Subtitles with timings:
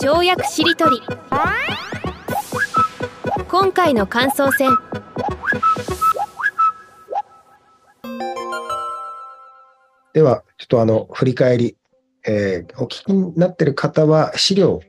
[0.00, 1.02] 跳躍しりとり。
[3.48, 4.70] 今回の感想戦。
[10.12, 11.76] では、ちょっとあの、振り返り、
[12.28, 14.80] えーお聞きになってる方は資料、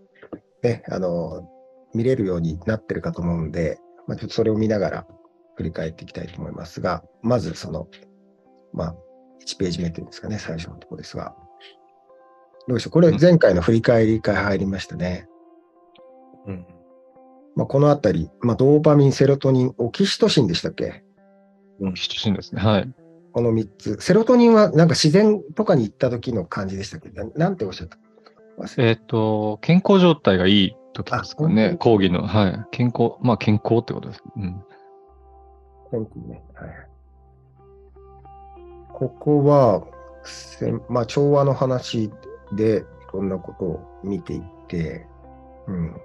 [0.62, 1.50] ね、あの、
[1.96, 5.08] 見れるようになってるかと思うんで、まあ、ちょっとそれを見ながら
[5.56, 7.88] 振り返っていきたいと思いますが、まずその、
[8.74, 8.96] まあ、
[9.44, 11.34] 1ページ目というんですかね、最初のところですが、
[12.68, 15.28] どうでしょうこれ前回の振り返りから入りましたね。
[16.46, 16.66] うん。
[17.56, 21.04] まあ、このあたり、まあ、ドーパミン、セロトニン、オキシトシンでしたっけ？
[21.82, 22.62] 等しいんですね。
[22.62, 22.94] はい。
[23.32, 23.98] この3つ。
[24.02, 27.10] セロトニンはなんか自然とかに行った時の感じでしたっけ？
[27.10, 27.98] ななんておっしゃった？
[28.78, 31.78] えっ、と、健康状態がいい時ですかあね。
[31.80, 32.28] 講義の。
[32.28, 32.66] はい。
[32.72, 34.24] 健康、まあ健康ってことです。
[34.36, 34.62] うん。
[35.92, 36.44] 天気ね。
[36.56, 36.70] はい。
[38.94, 39.88] ここは、
[40.90, 42.12] まあ、調和の話
[42.54, 45.06] でいろんなことを見ていって、
[45.68, 45.96] うん。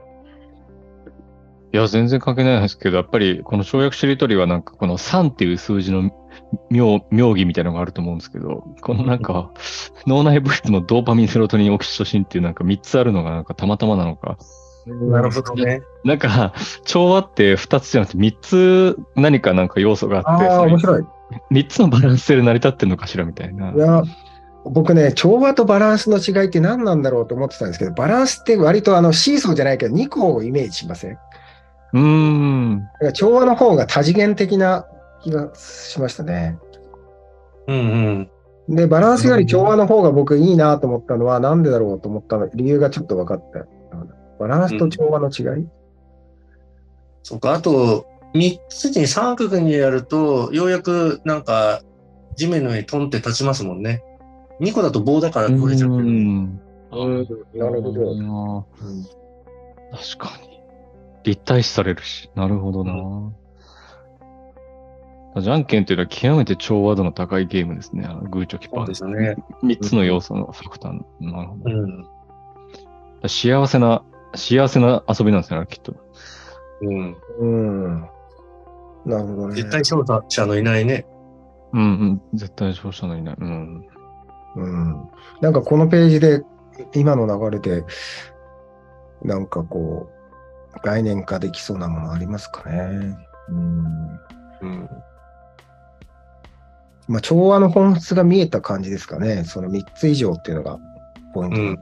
[1.73, 6.11] いや、全然関係ないですけど、やっぱりこの跳躍しりとりはなんかこの3っていう数字の
[6.70, 9.50] 妙妙義みたいなのがあると思うんですけど、このなんか
[10.06, 14.39] 脳内物質のドーパミン、セロトニン、オキシトシンっていうなんか3つあるのがなんかたまたまなのか、
[14.87, 15.83] なるほどね。
[16.05, 16.53] なんか
[16.84, 21.05] 調和って2つじゃなくて3つ何かなんか要素があって、ああ、面白い。
[21.50, 23.72] 3つのバランスで成り立ってるのかしらみたいな。
[23.72, 24.03] いや、
[24.65, 31.15] 僕ね、調和とバランスの違いって何なんだろうと思ってたんですけど、バランスって割とあのシーソーじゃないけど2個をイメージしません？
[31.15, 31.21] だ
[31.93, 32.81] うーん。
[32.98, 34.87] から調和の方が多次元的な
[35.23, 36.59] 気がしましたね。
[37.69, 37.77] うん
[38.69, 38.77] うん。
[38.77, 43.67] で、バランスより調和の方が僕いいなと思ったのは、なんでだろうと思ったの、理由がちょっと分かった。
[44.41, 45.67] バランスと調和の違い、
[47.23, 51.83] そっか、あと、三つに三角にやると、ようやくなんか、
[52.37, 54.03] 地面の上にトンって立ちますもんね。
[54.60, 56.02] 二個だと棒だから取れちゃってる。
[56.02, 56.60] うん
[57.55, 58.66] なるほど。
[59.91, 60.60] 確かに。
[61.24, 62.30] 立体視されるし。
[62.36, 63.32] なるほどな。
[65.41, 68.04] じゃんけんっていうのは極めて調和度の高いゲームですね。
[68.06, 68.88] あのグーチョキパそうー。
[68.88, 69.37] ですね。
[69.62, 71.00] 三つの要素のファクター。
[71.20, 71.70] なるほど。
[71.70, 72.06] うん。
[73.26, 74.04] 幸せな、
[74.37, 75.97] 幸せな遊びなんですよね、きっと。
[76.82, 77.16] うん。
[77.41, 78.00] うん。
[79.06, 79.54] なるほどね。
[79.56, 81.06] 絶対勝者のいないね。
[81.72, 82.22] うんうん。
[82.34, 83.37] 絶対勝者のいない。
[83.37, 83.87] うん。
[84.56, 85.09] うん。
[85.41, 86.42] なんかこのページで、
[86.94, 87.84] 今の流れで、
[89.22, 93.16] なんかこう、概念化できそうなものありますかね？
[93.48, 93.84] うん。
[94.62, 94.88] うん。
[97.06, 99.44] まあ、調和の本質が見えた感じですかね？
[99.44, 100.78] その3つ以上っていうのが
[101.32, 101.60] ポイント。
[101.60, 101.78] うん。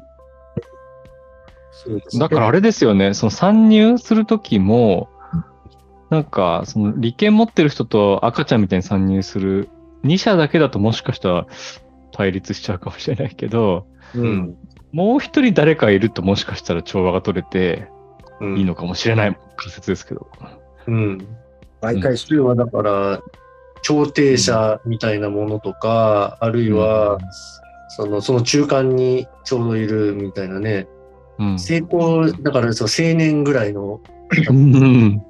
[2.18, 5.08] だからあれですよね、その参入するときも、
[6.10, 9.70] なんか、その利権持ってる人と赤ちゃんみたいに参入する、
[10.04, 11.46] 2社だけだともしかしたら
[12.12, 14.56] 対立しちゃうかもしれないけど、ううん。
[14.92, 17.88] もう一人誰かいるともしかしたら調和が取れて
[18.40, 18.58] うん。
[18.58, 20.26] いいのかもしれない仮説ですけど。
[20.86, 21.26] うん。
[21.80, 23.22] 毎回それはだから、
[23.82, 27.18] 調停者みたいなものとか、あるいは、
[27.88, 30.86] その、その中間にちょうどいるみたいなね、
[31.38, 31.58] うん。
[31.58, 34.00] 成功、だからそう青年ぐらいの、
[34.48, 35.22] うん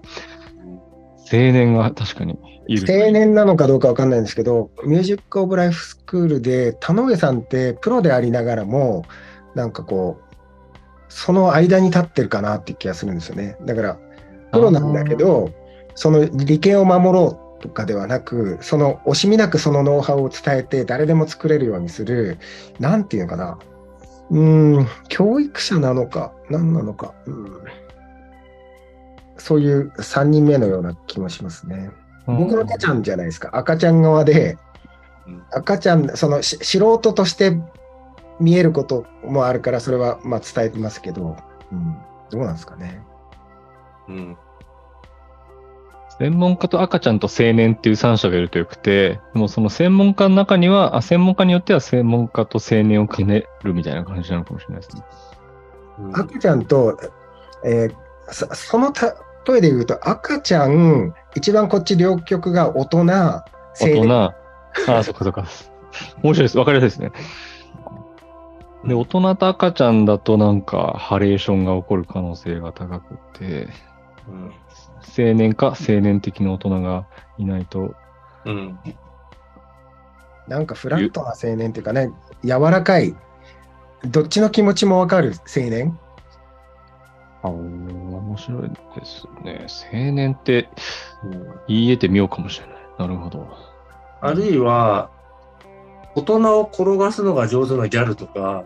[1.32, 3.04] 青年が確かにいる。
[3.06, 9.04] 青年なのかどうかわかんないんですけど、ミュージック・オブ・ライフ・スクールで、田上さんってプロでありながらも、
[9.54, 10.34] なんかこう、
[11.09, 13.56] その間に立ってるかなって気がするんですよね。
[13.65, 13.98] だから、
[14.53, 15.50] プロなんだけど、
[15.94, 22.38] その利権を守ろうとかではなく、その惜しみなくそのノウハウを伝えて、誰でも作れるようにする、
[22.81, 23.59] なんていうのかな。
[24.31, 27.62] うーん、教育者なのか、何なのか、うん、
[29.42, 31.91] そういう3人目のような気もしますね。
[32.28, 33.50] うん僕の赤ちゃんじゃないですか。
[33.53, 34.56] 赤ちゃん側で
[35.26, 37.56] うん、赤ちゃん、そのし素人として
[38.38, 41.36] 見えることもあるから、それはまあ伝えてますけど、
[41.72, 41.97] うん、
[42.31, 43.02] どうなんですかね。
[44.08, 44.36] うん。
[46.19, 55.02] 専門家と赤ちゃんと青年っていう三者がいるとよくて、でもその専門家の中には、あ専門家によっては専門家と青年を兼ねるみたいな感じなのかもしれないですね。
[56.12, 56.99] 赤ちゃんと、
[57.64, 57.94] えー
[58.31, 58.78] そそ
[59.47, 63.44] の例えで言うと、赤ちゃん、一番こっち両極が大人、青大
[63.79, 64.35] 年人、あ
[64.89, 65.47] あ、そっかそっか。
[66.23, 66.59] 面白いです。
[66.59, 67.12] わかりやすいですね。
[68.85, 73.69] で、大人と赤ちゃんだとなんか、ハレーションが起こる可能性が高くて、
[74.29, 74.53] うん。
[75.05, 77.06] 青年か青年的な大人が
[77.39, 77.94] いないと、
[78.44, 78.79] うん。
[80.49, 82.11] なんかフラットな青年っていうかね、
[82.44, 83.15] 柔らかい、
[84.05, 85.99] どっちの気持ちもわかる青年？
[87.43, 88.62] あ面白い
[88.94, 89.67] ですね。
[89.93, 90.69] 青年って
[91.25, 92.77] うん言い得てみようかもしれない。
[92.99, 93.47] なるほど。
[94.21, 95.11] あるいは、
[96.15, 98.65] 大人を転がすのが上手なギャルとか、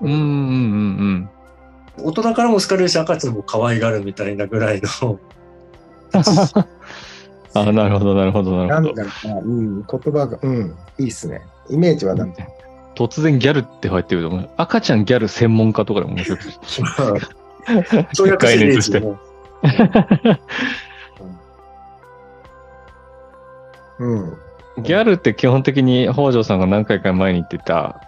[0.00, 1.30] うんうんうん
[1.98, 5.18] 大人からも好かれるし、赤ちゃんも可愛がるみたいなぐらいの。
[7.54, 8.92] あ、なるほど、なるほど、なるほど。
[8.92, 11.42] なんだろうん、言葉が、うん、いいっすね。
[11.68, 12.42] イメージはなんか、
[12.94, 16.38] 突然ギャルって入ってると、赤ちゃんギャル専門家とかでも面白い
[17.68, 19.16] う概念としてね。
[23.98, 24.36] うん。
[24.82, 28.00] ギャルって基本的に北条さんが何回か前に言ってた、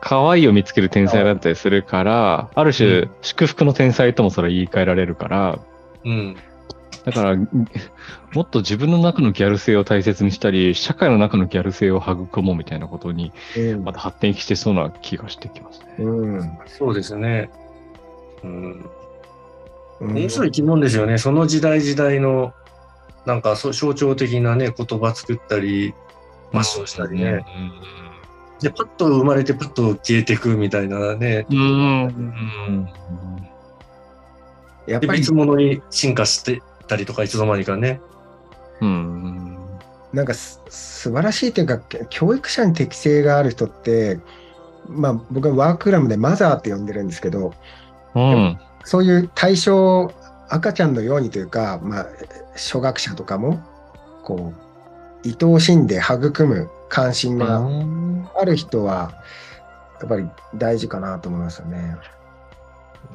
[0.00, 5.58] 可愛いを見つける天才だったりするから、あるう種ん、祝福の天才ともそれは言い換えられるから、
[6.04, 6.36] うん。
[7.04, 7.46] だから、も
[8.42, 15.86] っと自分の中のギャル性を大切にしたり、社会の中のギャル性を育もうみたいなことに、うんまた発展してそうな気がしてきますね。
[15.98, 16.58] うん。
[16.66, 17.50] そうですね。
[18.44, 18.86] うん。
[20.00, 21.18] うん面白い生き物ですよね。
[21.18, 22.52] その時代時代の、
[23.24, 25.94] なんかそう象徴的なね、言葉作ったり、
[26.50, 27.44] ファッションしたりね。
[28.60, 31.46] で、パッと生まれてパッと消えていくみたいなね。
[31.50, 31.58] うん。
[31.58, 32.86] うん。
[34.86, 38.00] で、やっぱり別物に進化してたりとか、いつの間にかね。
[38.80, 39.56] うん。
[40.12, 41.78] なんかす素晴らしいというか、
[42.10, 44.20] 教育者に適性がある人って、
[44.88, 47.54] まあ僕はワークグラムでマザーって呼んでるんですけど、
[48.14, 48.58] うん。
[48.84, 50.12] そういう対象、
[50.48, 52.06] 赤ちゃんのようにというか、まあ、
[52.54, 53.60] 初学者とかも、
[54.24, 54.52] こ
[55.24, 57.62] う、愛おしんで育む関心が
[58.38, 59.12] ある人は、
[60.00, 61.96] やっぱり大事かなと思いますよね。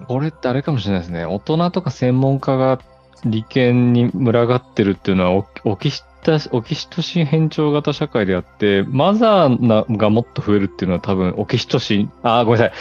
[0.08, 1.26] これってあれかもしれないですね。
[1.26, 2.80] 大人とか専門家が
[3.26, 12.74] 利権に群がってるっていうのは、オキシタオキシトシン変調型社会であって、マザーながもっと増えるっていうのは多分、オキシトシン、あー、ごめんなさ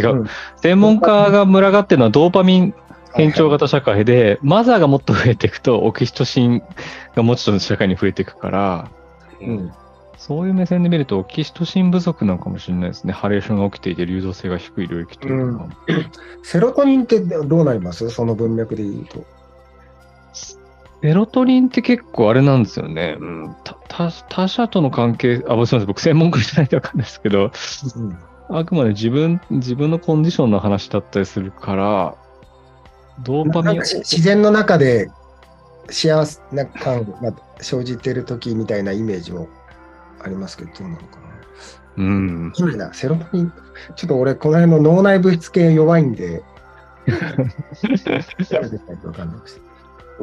[0.00, 0.16] 違う。
[0.20, 0.26] うん
[0.62, 2.74] 専門家が群がってるのはドーパミン
[3.14, 6.62] 変調型社会で、マザーがもっと増えていくと、オキシトシン
[7.14, 8.90] がもうちょっと社会に増えていくから、
[9.40, 9.72] うん。
[10.16, 13.12] そういう目線で見ると、オキシトシン不足なのかもしれないですね。
[13.12, 15.68] ハレーションが起きていて、流動性が低い領域というのは。
[16.42, 18.08] セロトニンってどうなります？
[18.10, 19.24] その文脈で言うと。
[21.04, 23.18] セロトニンって結構あれなんですよね。
[23.20, 27.52] うん、た他他者との関係、あ、すみません、僕専門家じゃないんでわかんないですけど、
[28.48, 32.14] あくまで自分、自分のコンディションの話だったりするから、
[33.22, 35.10] ドーパミン自然の中で
[35.90, 39.46] 幸せな感が生じてる時みたいなイメージも
[40.22, 41.22] ありますけど、どうなのかな。
[41.98, 42.52] うん。
[42.56, 43.52] いいな、セロトニン、
[43.94, 46.42] ちょっと俺、この辺の脳内物質系弱いんで、
[47.12, 49.56] 調べてないとわかんないです。
[49.56, 49.73] そう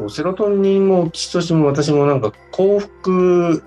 [0.10, 3.64] セロトニンもオキシトシンも私もなんか幸福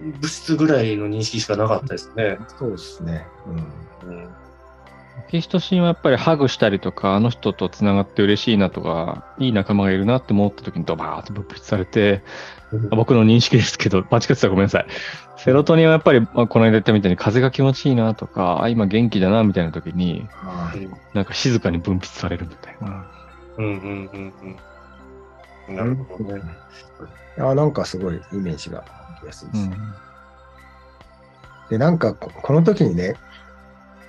[0.00, 2.38] 物質ぐらいの認識しかなかったですね。
[2.58, 3.26] そうですね。
[3.46, 3.88] うん
[5.18, 12.22] オキシトシンはやっぱりハグしたりとか、あの人と繋がって嬉しいなとか、いい仲間がいるなって思った時にドバーッと分泌されて、
[12.90, 14.86] 僕の認識ですけど、間違ってたらごめんなさい。
[15.36, 20.72] セロトニンはやっぱり、まあ、この間言ったみたいに風が気持ちいいなとか、あ、今元気だなみたいな時に、あ
[21.14, 23.10] なんか静かに分泌されるみたいな。
[23.58, 24.56] うんうんうんうん。
[25.68, 26.42] なるほどね。
[27.38, 28.84] あなんかすごいイメージが
[29.22, 29.46] いです。
[29.52, 29.94] うん。
[31.70, 33.14] で、なんかここの時にね、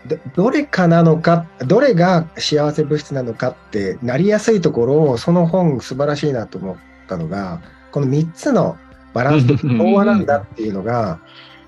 [0.08, 6.78] どどれかなのか、どれが幸せ物質なのかってなりやすいところを、その本素晴らしいなと思っ
[7.08, 7.62] たのが、
[7.92, 8.78] この3つの
[9.14, 11.20] バランスと調和なんだっていうのが、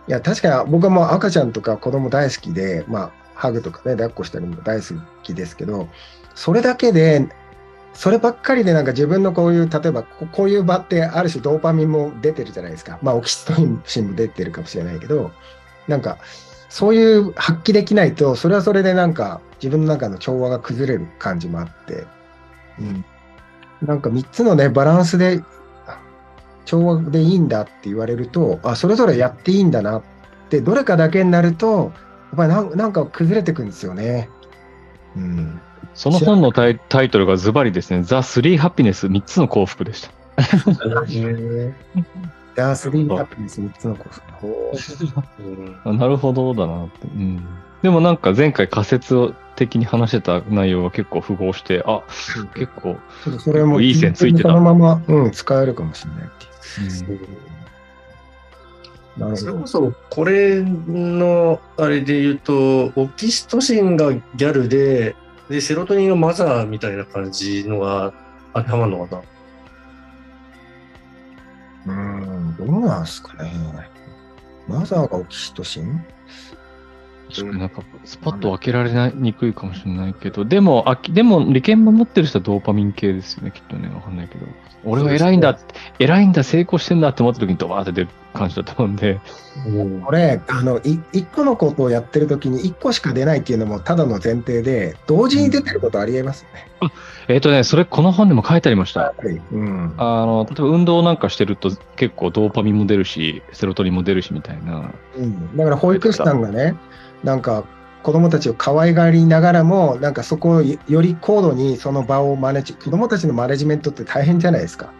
[0.07, 5.89] いや、確かに僕はもう赤ちゃんとか子供大好きで、まあ、ハグとかね、抱っこしたりも大好きですけど、
[6.35, 7.27] それだけで、
[7.93, 12.99] そればっかりでなんか自分のこういう、例えばこういう場ってある種ドーパミンも出てるじゃないですか。
[13.01, 13.53] まあオキシト
[13.85, 15.31] シンも出てるかもしれないけど、
[15.87, 16.17] なんか
[16.69, 22.05] そういう発揮できないと、それはそれでなんか自分の中の調和が崩れる感じもあって、
[22.79, 23.05] うん、
[23.81, 25.43] なんか3つのね、バランスで
[26.65, 30.03] 調和でいいんだって言われると、あ、それぞれやっていいんだなっ
[30.49, 31.91] て、どれかだけになると、
[32.31, 34.29] やっぱりなんか崩れてくんですよね。
[35.17, 35.61] うん。
[35.93, 40.11] その本のタイタイトルがズバリですね、ザ・スリー・ハピネス3つの幸福でした。
[42.55, 45.05] ダースリーハピネス3つのコース。
[45.05, 47.07] ほうんあなるほどだなって。
[47.07, 47.43] うん。
[47.81, 52.01] でもなんか前回仮説を的に話してた内容が結構符合して、あ、
[52.37, 52.97] う結構、
[53.39, 57.19] それもいい線ついてたそのまま、うん、使えるかもしれないっていう。
[59.17, 59.35] なるほど。
[59.35, 65.15] それこそ、これの、あれで言うと、オキシトシンがギャルで、
[65.51, 68.13] で、セロトニンがマザーみたいな感じのが
[68.53, 69.21] 当てはまるのか
[71.85, 71.93] な？
[71.93, 71.95] う
[72.39, 73.51] ん、どうなんすかね。
[74.67, 76.03] マザーがオキシトシン
[77.57, 83.87] なんか、スパッと分けられないにくいかもしれないけど、でも、あきでも、利権守ってる人はドーパミン系ですよね、きっとね。
[83.93, 84.45] わかんないけど。
[84.83, 85.57] 俺は偉いんだ、
[85.99, 89.19] 偉いんだ、成功してんだって思った時にドバーって出る感じだと思うんで、
[89.67, 96.67] うんこれ、あの、い一個のことをやってるときに一個しか出ないっていうのもただの前提で、同時に出てることありえますよね。
[97.27, 99.13] えっ、とね、それこの本でも書いてありました。
[99.17, 99.39] はい。
[99.51, 99.93] うん。
[99.97, 104.91] あの、例えば運動なんかしてると結構ドーパミンも出るし、セロトニンも出るしみたいな。
[105.15, 106.75] うん、だから保育士さんがね、
[107.23, 107.65] なんか
[108.03, 114.91] 子供たちを可愛がりながらも、なんかそこをよより高度にその場をマネジ、子供たちのマネジメントって大変じゃないですか。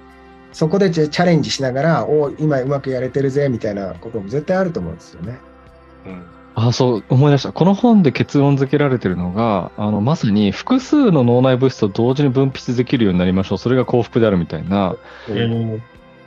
[0.54, 5.40] そこでチャチャレンジしながら、お今うまくやれてるぜみたいなことも絶対あると思うんですよね。
[6.06, 7.54] うんあ、そう、思い出した。
[7.54, 13.58] この本で結論付けられてるのが、あの、まさに複数の脳内物質を同時に分泌できるようになりましょう。
[13.58, 14.96] それが幸福であるみたいな。
[15.30, 15.82] うん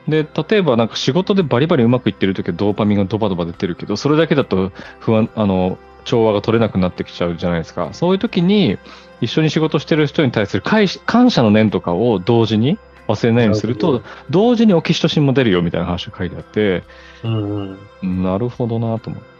[0.08, 7.90] で、例えばなんか仕事でバリバリうまくいってる時はドーパミンがドバドバ出てるけど、それだけだと不安、あの、調和が取れなくなってきちゃうじゃないですか。
[7.92, 8.78] そういう時に、
[9.20, 16.82] 一緒に仕事してる人に対する感謝の念とかを同時に忘れないようにするなと、同時にオキシトシンも出るよみたいな話が書いてあって、
[17.22, 19.34] うんうんなるほどなと思った。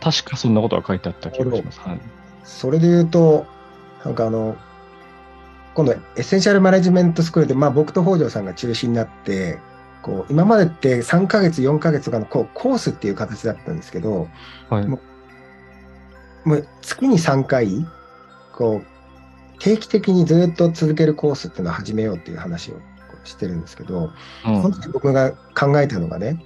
[0.00, 1.80] 確かそんなことが書いてあった気がします。
[1.80, 2.00] はい。
[2.44, 3.46] それで言うと、
[4.04, 4.56] なんかあの、
[5.74, 9.58] 今度エッセンシャルマネジメントスクールで、まあ僕と北条さんが中心になって、
[10.02, 14.28] こう今までって3ヶ月、4ヶ月とかのこうコースっていう形だったんですけど、
[14.70, 14.86] はい。
[14.86, 15.00] も
[16.48, 17.86] もう月に3回、
[18.56, 22.76] こう、定期的にずっと続けるコースっていうのを始めようっていう話を
[23.24, 24.10] してるんですけど、
[24.46, 24.62] うん。
[24.62, 26.42] その時僕が考えたのがね、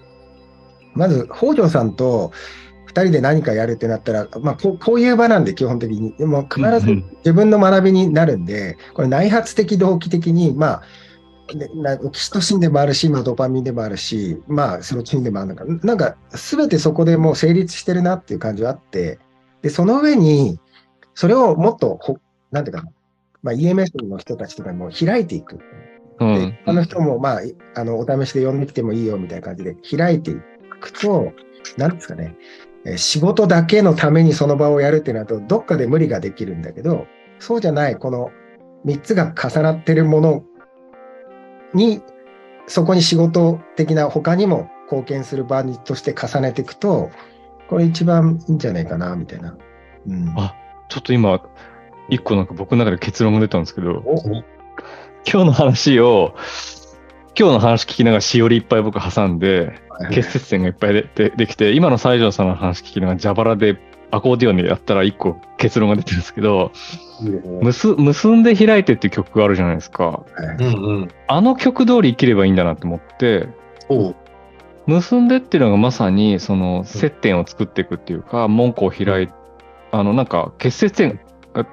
[0.94, 2.32] まず北条さんと
[2.88, 7.04] 2人で何かやるってなったら、まあ、こうこういう場なんで基本的に、でも必ずうん。
[7.18, 10.82] 自分の学びになるんで、これ内発的動機的に、まあ、
[12.02, 19.18] オキシトシンでもあるし、まあ、ドパミンでもあるし、まあ、セロトニンでもあるのか、なんか、すべてそこでもう成立してるなっていう感じはあって、
[19.62, 20.58] で、その上に、
[21.14, 22.18] それをもっとほ、
[22.50, 22.90] なんていうかな、
[23.42, 25.58] まあ、EMS の人たちとかにも開いていく。
[25.58, 25.64] で
[26.20, 30.36] うん、他の人も、まあ、いあの、お試しで呼んできてもいいよみたいな感じで開いてい
[30.80, 31.32] くと、
[31.76, 32.36] なんですかね、
[32.84, 37.06] えー仕事だけのためにその場をやるっていうのはと、どっかで無理ができるんだけど、
[37.38, 38.30] そうじゃない、この
[38.84, 40.44] 3つが重なってるもの
[41.74, 42.02] に、
[42.66, 47.10] そこに仕事的な他にも貢献する場にとして重ねていくと、
[47.72, 49.56] これ一番いいんじゃないかな、みたいな。
[50.06, 50.34] うん。
[50.36, 50.54] あ
[50.90, 51.40] ちょっと今、
[52.10, 54.44] 一個なんか僕の中で結論が出たんですけど、お今
[55.24, 56.34] 日の話を、
[57.34, 59.72] 今日の話聞きながらしおりいっぱい僕挟んで、
[60.10, 63.78] 結節点がいっぱいででできて、今の西条さんの話聞きながら蛇腹で
[64.10, 66.72] アコーディオンでやったら一個結論が出てるんですけど、
[67.62, 70.04] 結結んで開いてっていう曲があるじゃないですか。
[70.04, 70.24] は
[70.60, 73.48] いうんうんあの曲通り生きればいいんだなって思って、
[74.86, 79.28] 結んでっていうのがまさにその接点を作っていくっていうか、門戸を開い
[79.92, 81.20] あのなんか結節点
[81.52, 81.66] が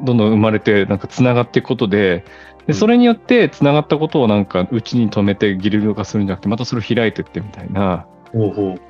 [0.00, 2.24] どんどん生まれてなんかつながっていくことで
[2.66, 8.06] でそれによってつながったことをなんか内に止めてギルド化するんじゃなくてまたそれを開いてってみたいな。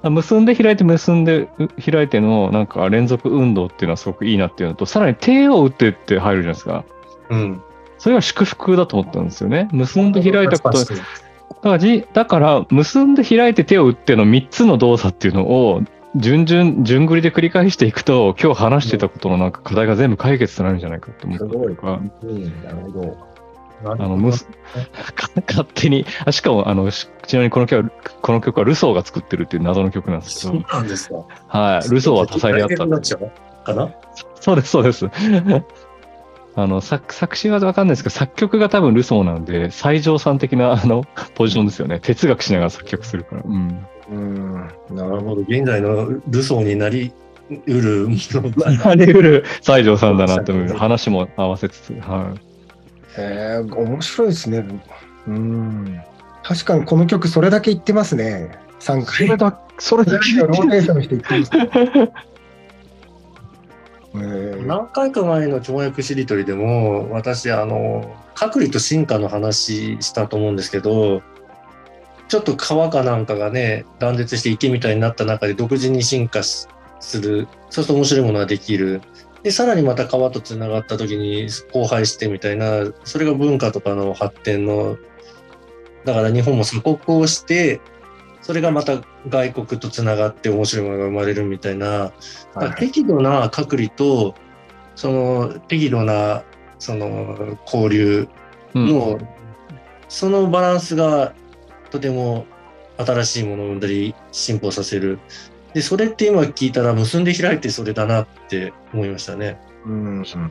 [0.05, 6.85] 結んで開いて結んでう開いてのなんか連続運動っていうのはすごくいいなっていうのとさらに手を打ってって入るじゃないですか。
[7.31, 7.63] うん。
[7.99, 9.69] それは祝福だと思ったんですよね。
[9.73, 10.79] 結んで開いたこと
[11.63, 15.83] だからじ、だから、結んで開いて手を打っての3つの動作っていうのを、
[16.17, 22.01] 順々、順繰りで繰り返していくと、今日話してたことのなんか課題が全部解決となるんじゃないかって思ったとか。
[23.85, 24.49] あの、むす、
[25.49, 27.91] 勝手に、あしかも、あの、しちなみにこの曲は、
[28.21, 31.15] この曲はルソーが作ってるっていう謎の曲なんですけそうど、なんですか。
[31.49, 32.87] はい、ルソーは多彩であったか
[33.75, 33.95] な？
[34.41, 35.09] そうです、そうです。
[36.55, 41.05] あの、作、作詞はわかんないですけど、作曲が多分ルソーなんで、最上さん的な、あの、
[41.35, 42.01] ポジションですよね。
[42.01, 43.43] 哲学しながら作曲するから。
[43.45, 43.87] うん。
[44.11, 44.55] うん、
[44.91, 45.43] ななるほど。
[45.43, 47.13] 現在のルソーになり
[47.67, 48.17] うるも
[48.57, 52.41] のあ り得る西条さんだなって思う 話も合わせつつ、はい。
[53.19, 54.65] えー、面白いですね。
[55.29, 56.01] うん。
[56.43, 58.51] 確かにこの曲、それだけ言ってますね。
[58.81, 59.05] 3回。
[59.05, 62.13] それだ、それだけローテーションして言ってます。
[64.15, 71.23] 何回か前の跳躍しりとりでも私あの隔離と進化の話したと思うんですけど
[72.29, 76.69] ちょっと川かなんかがね断絶して池みたいになった中で独自に進化す
[77.15, 79.01] るそうすると面白いものができる。
[79.43, 84.97] でさらにまた川とつながった時に荒廃してみたいなそれが文化とかの発展の
[86.05, 87.81] だから日本も鎖国をして
[88.43, 92.13] それがまた外国とつながって面白いものが生まれるみたいな
[92.55, 94.35] はい適度な隔離と
[94.95, 96.43] その適度な
[96.79, 98.29] その交流
[98.75, 99.19] うんの、
[100.09, 101.35] そのバランスが
[101.91, 102.47] とても
[102.97, 105.19] 新しいものを生んだり進歩させる
[105.75, 109.59] でそれって今聞いたら結んで開いてそれだなって思いましたね。
[109.87, 110.23] うん。
[110.23, 110.51] 確か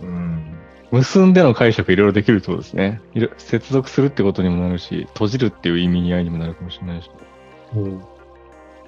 [0.00, 0.57] うん。
[0.90, 3.00] 結んでの解釈いろいろできるってことですね。
[3.36, 7.10] 接続するってことにもなるし、閉じるっていう意味合いにもなるかもしれないし。
[7.74, 7.98] うん。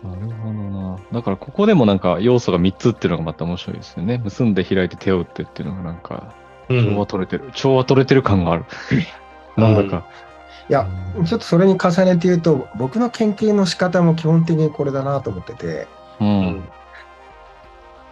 [0.02, 0.98] なるほどな。
[1.12, 4.18] だからここでもなんか要素が3つっていうのがまた面白いですよね。
[4.24, 6.34] 結んで開いて手を打ってっていうのがなんか、
[6.68, 7.50] 調和取れてる。
[7.52, 8.64] 調和取れてる感がある。
[9.56, 10.06] なんだか。
[10.70, 10.88] いや、
[11.26, 15.88] ちょっとそれに重ねて言うと、僕の研究の仕方も基本的にこれだなと思ってて、
[16.20, 16.24] う。
[16.24, 16.62] ん。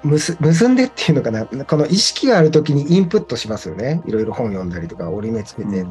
[0.04, 4.02] 結結んでっていうのかな、この意識があるときにインプットしますよね。
[4.06, 5.86] いろいろ本読んだりとか、折り目つけて。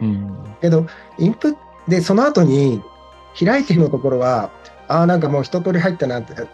[0.00, 0.38] うん。
[0.60, 0.86] けど、
[1.18, 2.82] インプットで、その後に
[3.38, 4.50] 開いてのところは、
[4.86, 6.46] ああ、なんかもう一通り入ったなって、ちょっ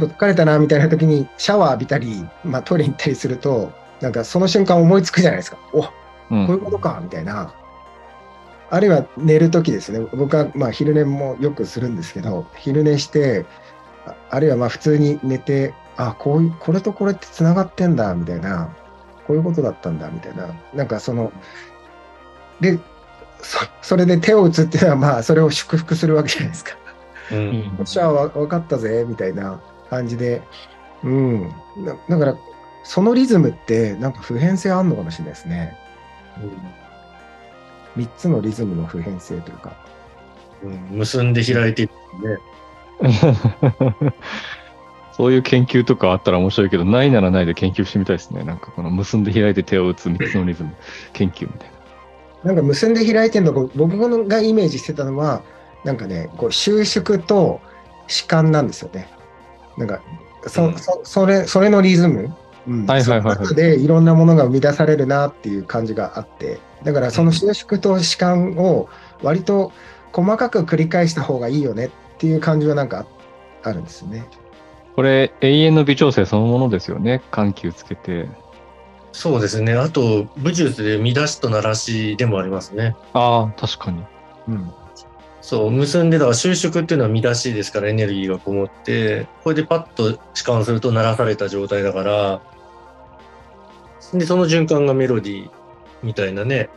[0.00, 5.58] と疲れたなみたいな時にシャワー浴びたり、まあ、トイレ行ったりすると、なんかその瞬間思いつくじゃないですか。
[5.72, 5.90] おこ
[6.30, 7.54] うんういうことかみたいな。
[8.70, 10.00] あるいは寝る時ですね。
[10.14, 13.44] 僕はまあ昼寝もよくするんですけど、昼寝して、
[14.06, 18.74] ああるいはまあ普通に寝て、あこういう、これとこれってつながってんだみたいな、
[19.26, 21.32] こういうことだったんだみたいな、なんかその、
[22.60, 22.78] で、
[23.40, 26.76] そそれで手を打つっていうのは、まあ、それを祝福するわけじゃないですか。
[27.32, 27.34] う。
[27.34, 30.42] うんんよっしゃ、わ分かったぜ、みたいな感じで。
[31.02, 31.50] うん。
[31.84, 32.36] だだから、
[32.84, 35.76] そのリズムって、なんか普遍性あるのかもしれないですね。
[37.96, 39.76] 3つのリズムの普遍性というか。
[40.64, 41.90] うん結んで開いてね。
[45.12, 48.44] そういう研究とかあったら面白いけど、ないならないで研究してみたいですね。
[48.44, 50.74] なんかこの結んで開いて手を打つ3つのリズム
[51.12, 51.70] 研究みたい
[52.44, 55.42] なんか結んで開いてるのが、僕がイメージしてたのは、
[55.84, 57.60] なんかね、こう収縮と
[58.08, 59.08] 弛緩なんですよね。
[59.76, 60.00] なんか、
[60.46, 62.34] そ,、うんそそれそれのリズム、
[62.66, 68.88] うんはいはいはいはいでいろんなものが生み出されるなっていう感じがあって、だからその収縮と弛緩を
[69.22, 69.72] 割と
[70.12, 73.06] 細かく繰り返した方がいいよねっていう感じはなんか
[73.64, 74.24] ああるんですよね。
[74.92, 74.96] な。
[74.96, 77.22] これ、永遠の微調整そのものですよね。
[77.30, 78.28] 緩急つけて。
[79.12, 79.74] そうですね。
[79.74, 82.96] あと、武術で見出しと鳴らしでもありますね。
[83.12, 84.02] ああ、確かに。
[84.48, 84.72] うん
[85.42, 92.40] そう、結んで、だから収縮っていうのは見出しですからエネルギーがこもって、これでパッと弛緩すると鳴らされた状態だから、
[94.14, 95.50] で、その循環がメロディー
[96.04, 96.70] みたいなね、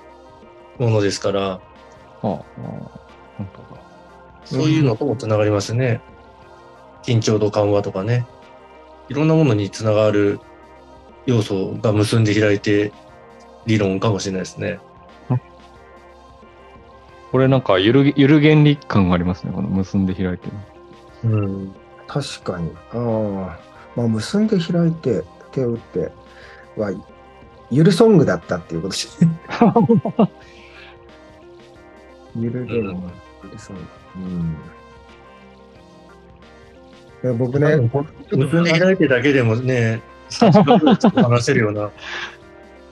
[0.80, 1.60] ものですから、あ
[2.24, 2.48] あ、本
[3.38, 3.82] 当だ。
[4.46, 6.02] そういうのともつながりますね。
[7.06, 8.26] 緊張と緩和とかね。
[9.10, 10.40] いろんなものにつながる
[11.28, 12.92] 要素が結んで開いて
[13.68, 14.80] 理論かもしれないですね。
[17.32, 19.52] これなんかゆる、ゆる原理感がありますね。
[19.54, 20.54] この結んで開いてる。
[21.26, 21.76] うん。
[22.08, 22.72] 確かに。
[22.92, 23.60] ああ。
[23.96, 26.12] まあ、結んで開いて、手を打って
[26.76, 26.92] は、
[27.72, 29.40] ゆるソングだったっていうことですね。
[32.38, 33.12] ゆるゲームの
[33.44, 33.82] ゆるソング。
[34.18, 34.56] うん。
[37.34, 37.90] 僕ね、
[38.32, 41.92] 結んで開いてだけでもね、3時間ぐらいちょっと話せるような。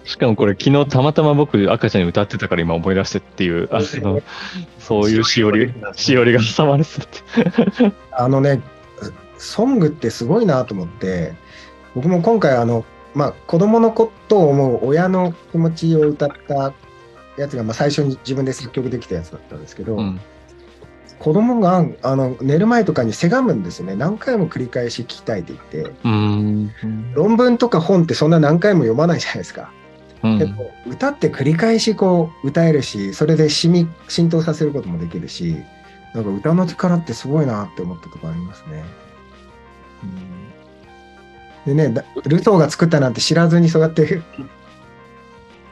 [0.05, 4.21] しかもこれ昨日たまたま僕赤ちゃんに歌ってたから今思い出してっていう、あの、
[4.79, 7.93] そういうしおり、しおりが挟まれてて。
[8.11, 8.61] あのね、
[9.37, 11.33] ソングってすごいなと思って、
[11.95, 16.73] 僕も今回あの、まあ、子供のことを思う親の気持ちを歌った
[17.37, 20.19] やつが、まあ、最初に自分で作曲できたやつだったんですけど、うん。
[21.23, 23.95] 子供があの寝る前とかにせがむんですよね。
[23.95, 25.95] 何回も繰り返し聞きたいって言って。
[27.13, 29.71] 論文とか本ってそんな何回も読まないじゃないですか。
[30.21, 30.55] うん
[30.85, 35.55] 歌って繰り返しこう歌えるし、それで染み浸透させることもできるし、
[36.13, 38.83] なんか歌の力ってすごいなって思ったところありますね。
[41.65, 44.21] うん、でね、だルソーが作ったなんて知らずにそうやって、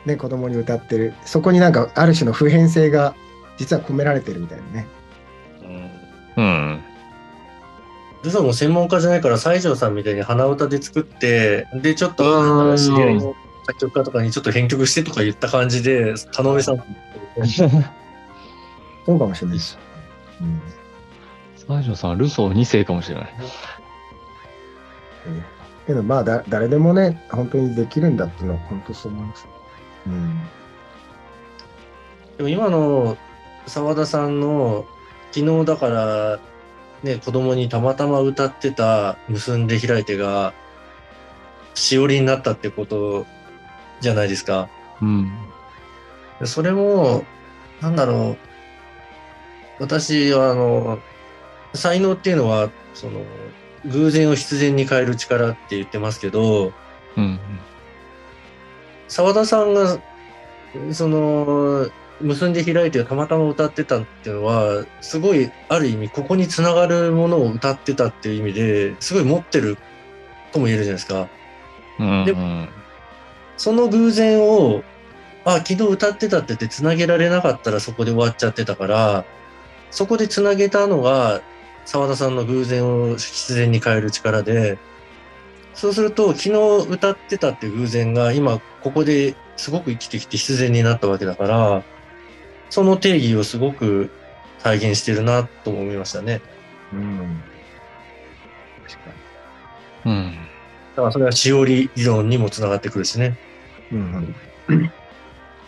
[0.06, 1.14] ね、子供に歌ってる。
[1.26, 3.16] そこになんかある種の普遍性が
[3.58, 5.01] 実は込められてるみたいなね。
[6.42, 6.84] うんうん。
[8.24, 16.78] ルソーも専門家じゃないから西条さんみたいに鼻歌で作ってでちょっうとん知り合いの作曲家とかにちょっと編曲してとか言った感じで田上さん
[19.06, 19.78] そうかもしれないです。
[20.42, 20.62] うん
[21.68, 23.34] 西条さんはルソー2世かもしれない。
[25.88, 29.48] けどまあだ誰でもね、本当にできるんだっていうのは本当そう思います。
[30.06, 30.40] うん
[32.38, 33.18] でも今の
[33.68, 34.86] 澤田さんの
[35.32, 36.40] 昨日だから
[37.04, 40.54] ね子供にたまたま歌ってた「結んで開いて」が
[41.74, 43.26] しおりになったってこと
[44.02, 44.70] じゃないですか。
[45.02, 45.32] うん。
[46.44, 47.24] それも、
[47.82, 48.36] なんだろ
[49.80, 49.84] う。
[49.84, 51.00] 私は、あの、
[51.74, 53.24] 才能っていうのは、その、
[53.86, 56.74] 偶然を必然に変える力って言ってますけど、
[57.18, 57.40] うん。
[59.08, 60.00] 沢田さんが、
[60.92, 61.90] その、
[62.22, 69.78] 結んで開いてたまたま歌ってたっていうのは、すごい、ある意味、ここにつながるものを歌ってたっていう意味で、すごい持ってる
[70.52, 71.28] とも言えるじゃないですか。
[72.00, 72.26] うん。
[72.26, 72.68] でうん
[73.58, 74.84] その偶然を、
[75.46, 79.24] あ、昨日歌ってたって言って繋げられなかったらそこで終わっちゃってたから、
[79.92, 81.42] そこで繋げたのが、
[81.86, 84.80] 沢田さんの偶然を必然に変える力で、
[85.76, 91.84] そうすると、昨日歌ってたって偶然が今ここですごく生きてきて必然になったわけだから、
[92.72, 94.10] その定義をすごく
[94.64, 96.42] 体現してるなと思いましたね。
[96.94, 97.42] うん。
[98.88, 99.12] 確か
[100.06, 100.36] うん。
[100.96, 103.38] だからそれはしおり理論にもつながってくるしね。
[103.92, 104.00] に。
[104.00, 104.36] うん
[104.70, 104.88] うん。
[104.88, 104.92] ち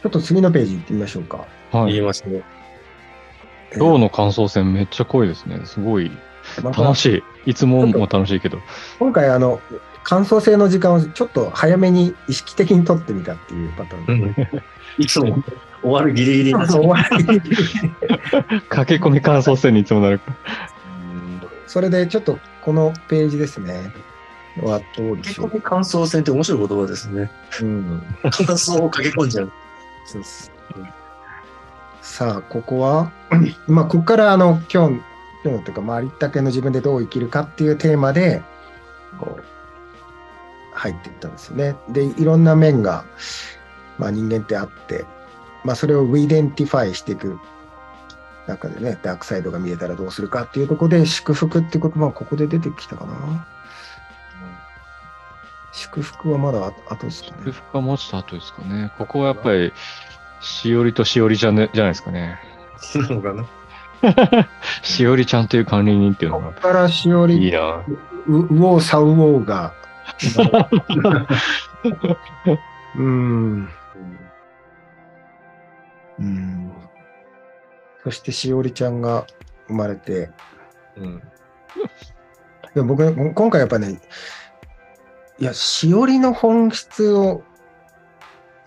[0.06, 1.46] ょっと次のページ行ってみましょうか。
[1.72, 1.94] はい。
[1.94, 2.42] 言いましたね。
[3.76, 5.60] 今日の感想戦めっちゃ濃いですね。
[5.66, 6.10] すごい
[6.64, 7.52] 楽しい。
[7.52, 8.60] いつもも楽しいけど。
[9.00, 9.60] 今回あの
[10.04, 14.64] 感想性の時間をちょっと早めに意識的に取ってみたっていうパターンですね。
[15.00, 15.44] いつも
[15.84, 16.66] 終わるギリギリにな
[18.70, 20.34] 駆け込み感想戦にいつもなるか
[21.68, 23.92] それでちょっとこのページですね。
[24.62, 27.32] はどうでしょう駆け込み感想戦って面白い言葉ですね。
[27.62, 28.02] うん。
[28.30, 29.52] 感想を駆け込んじゃう。
[30.06, 30.52] そうです。
[32.02, 33.12] さあ、ここは、
[33.68, 35.02] まあ、ここからあの、今日、
[35.44, 38.42] 今日のというか、まあ、ありったけの自分でどう生きるかっていうテーマで、
[39.20, 39.44] こう、
[40.74, 41.76] 入っていったんですよね。
[41.90, 43.06] で、いろんな面が、
[43.98, 45.06] まあ、人間ってあって、
[45.64, 47.40] まあ、それをウィデンティファイしていく
[48.48, 53.48] 中でね、ダークサイドが見えたらどうするかっていうところで、祝福って言葉はここで出てきたかな。
[55.72, 57.52] 祝福はまだ後ですか祝ね。
[57.52, 58.92] 福はもうちょっと後ですかね。
[58.98, 59.74] ここはやっぱり、
[60.42, 62.38] しおりとしおりちゃんでじゃないですかね。
[62.96, 63.46] なのかな？
[64.84, 67.82] しおりちゃんという管理人っていうのがここからしおりいいな。
[68.28, 69.74] う、うおうさうおうが。
[72.96, 73.70] うーん。
[76.20, 76.72] うん。
[78.04, 79.26] そしてしおりちゃんが
[79.68, 80.30] 生まれて、
[80.98, 81.22] うん。
[82.76, 84.02] でも僕、今回やっぱね、
[85.40, 87.44] いや、しおりの本質を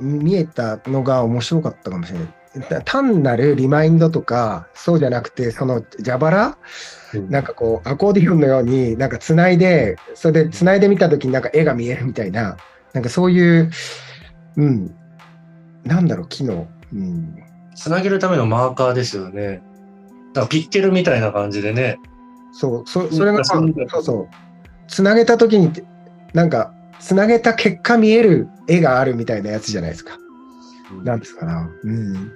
[0.01, 2.29] 見えたのが面白かったかもしれない。
[2.71, 6.57] だ単なるリマインドとか、そうじゃなくて、その蛇腹？
[7.29, 12.57] なんかこう、アコーディオンのように、なんか繋いで、それで繋いでみたときになんか絵が見えるみたいな、
[12.95, 13.71] なんかそういう、
[14.57, 14.95] うん、
[15.85, 16.67] なんだろう、機能。
[16.97, 17.37] うん、
[17.75, 19.63] つなげるためのマーカーですよね。
[20.33, 21.99] だからピッケルみたいな感じでね。
[22.53, 24.29] そう、そそれが、そうそうそう、
[24.89, 25.71] 繋げたときに、
[26.33, 30.19] なんか、繋げた結果見える絵があるみたいなやつじゃないですか。
[31.05, 31.71] なんですかな。
[31.85, 32.33] うん。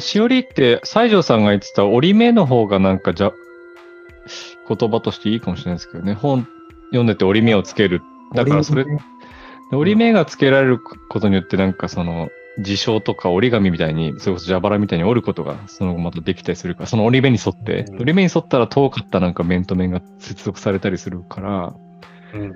[0.00, 3.32] しおりって、西条さんが言ってた折り目の方がなんかじゃ、
[4.68, 6.14] 言葉としていいかもしれないですけどね。
[6.14, 6.48] 本
[6.86, 8.00] 読んでて折り目をつける。
[8.34, 8.98] だからそれ、折り
[9.70, 21.74] で折り目がつけられることによってなんかその、事象とか折り紙みたいに、それこそ蛇腹みたいに折ることがその後またできたりするから、その折り目に沿って、うん折り目に沿ったら遠かったなんか面と面が接続されたりするから、
[22.34, 22.52] うん。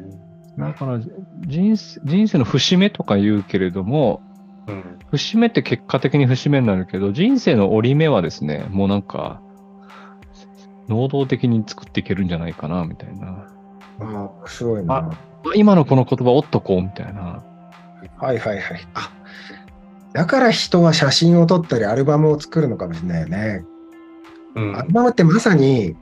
[0.58, 1.00] だから
[1.46, 4.22] 人生人生の節目とか言うけれども、
[4.66, 4.98] うん。
[5.10, 9.42] 節目って結果的に節目になるけど、人生の折り目はですね、もうなんか、
[10.88, 13.46] 能動的に作っていけるんじゃないかな、みたいな。
[14.00, 14.94] ああ、面白いな。
[14.96, 15.10] あ
[15.54, 17.42] 今のこの言葉折っとこう、みたいな。
[18.18, 18.80] はいはいはい。
[18.94, 19.10] あ
[20.12, 23.64] だから人は写真を撮ったりアルバムを作るのかもしれないよね。
[24.56, 25.96] うんアルバムってまさに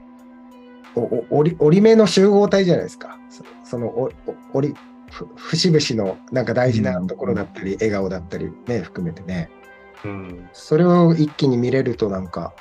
[0.95, 3.17] おお折り折り目の集合体じゃないですか。
[3.29, 4.09] そその
[4.53, 4.75] 折り
[5.11, 9.49] ふ節々のなんか大事なところだったり、笑顔だったりね、含めてね。
[10.05, 10.49] うん。
[10.53, 12.53] それを一気に見れるとなんか、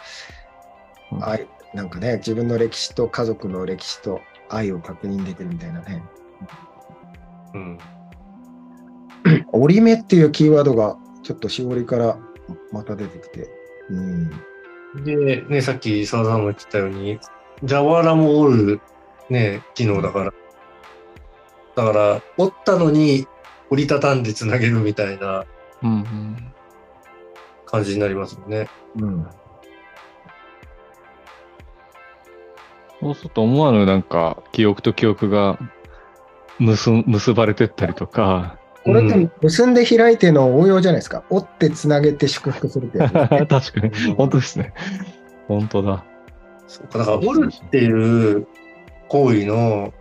[1.12, 6.02] うん愛なんかね、自分の歴史と家族の歴史と愛を確認できるみたいなね。
[7.54, 7.78] うん。
[9.52, 12.18] 折り目っていうキーワードがちょっとしおりから
[12.72, 13.48] また出てきて。
[13.90, 14.30] うん。
[15.04, 17.18] で、ね、さっき澤田さんも言ってたように、
[17.66, 18.80] 蛇腹も折る、
[19.28, 20.32] ね、機能だから。
[21.76, 23.26] だから、折ったのに
[23.70, 25.44] 折りたたんでつなげるみたいな
[25.82, 26.52] うんうん。
[27.66, 28.68] 感じになりますよね。
[28.96, 29.26] うん。
[33.00, 35.58] そうすると思わぬなんか、記憶と記憶が
[36.58, 38.57] 結結ばれてったりとか、
[38.88, 41.22] これっうんて結んで開いての応用じゃないですか。
[41.28, 43.06] 折ってつなげて祝福するってね
[43.46, 44.72] 確かに、本当ですね。
[45.46, 46.04] 本当だ。
[46.66, 48.46] そうか、だから折るっていう
[49.08, 49.92] 行為の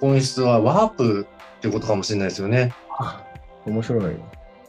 [0.00, 2.72] 本質はワープってことかもしれないですよね。
[2.98, 3.24] あ
[3.66, 4.10] 面白いよ。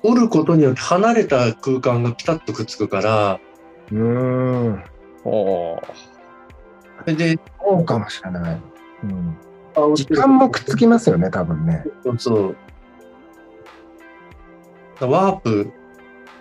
[0.01, 3.39] 折ることによって離れた空間がピタッとくっつくから、
[3.91, 4.84] うーん。
[5.23, 5.79] お
[6.99, 8.62] それで、そうかもしれない。
[9.03, 9.38] うん。
[9.95, 11.84] 時間もくっつきますよね、多分ね。
[12.03, 12.55] そうそう。
[15.01, 15.71] ワープ、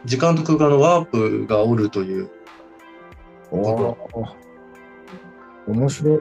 [0.05, 2.31] 時間と空間のワープが折るという。
[3.51, 3.99] おお。
[5.67, 6.21] 面白い。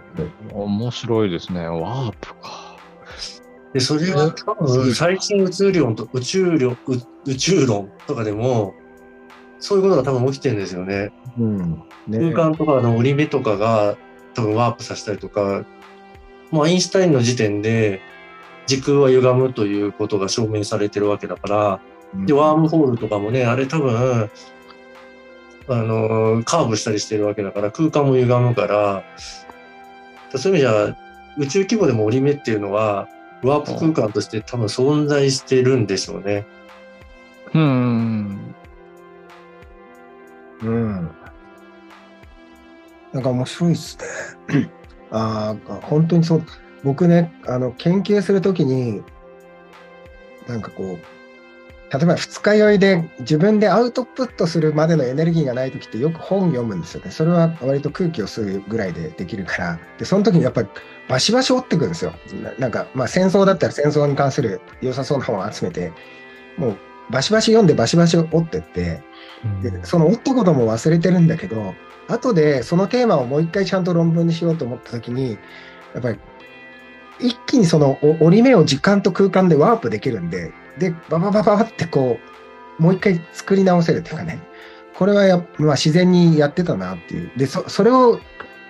[0.53, 1.67] 面白いですね。
[1.67, 2.77] ワープか。
[3.73, 8.73] で、それは多分最近宇宙論と宇宙論、宇宇宙論とかでも、
[9.59, 11.11] そういうことが多分起きてるんですよね。
[11.37, 11.83] うん。
[12.07, 13.97] ね空間とかの折り目とかが
[14.33, 15.65] 多分ワープさせたりとか、
[16.51, 18.01] もうアインシュタインの時点で
[18.67, 21.81] 時空は歪むということが証明されてるわけだから、
[22.15, 24.29] で、ワームホールとかもね、あれ多分、
[25.67, 29.03] あの、カーブしたりしてるわけだから、空間も歪むから、
[30.35, 30.97] そういう意味じゃ、
[31.37, 33.07] 宇宙規模でも折り目っていうのは、
[33.43, 36.45] ワープ空間として多分存在してるんでしょうね。
[37.53, 38.55] うん。
[40.61, 41.09] うん。
[43.11, 43.97] なんか面白いっす
[44.49, 44.69] ね。
[45.11, 46.43] ああ、本当にそう。
[46.83, 49.03] 僕ね、あの、研究するときに、
[50.47, 50.99] なんかこう、
[51.93, 57.11] 例えば二日酔いで自分でアウトプットするまでのエネルギーがないときってよく本読むんですよね。
[57.11, 59.79] それは割と空気を吸うぐらいでできるから。
[59.99, 60.67] で、その時にやっぱり
[61.07, 62.13] バシバシ折ってくるんですよ。
[62.41, 65.91] ななんか、まあ戦争だったら戦争に関する良さそうな本を集めて、
[66.57, 66.77] もう
[67.11, 69.03] バシバシ読んでバシバシ折ってって、
[69.61, 71.75] でその折ったことも忘れてるんだけど
[72.07, 75.37] 後でそのテーマをもう一回ちゃんと論文にしようと思った時に
[75.93, 76.19] やっぱり
[77.19, 82.17] 一気にそのお折り目を時間と空間でワープできるんででバババババってこ
[82.79, 84.39] うもう一回作り直せるっていうかね
[84.95, 88.19] これはや、まあ、自然にやってたなっていうでそそれを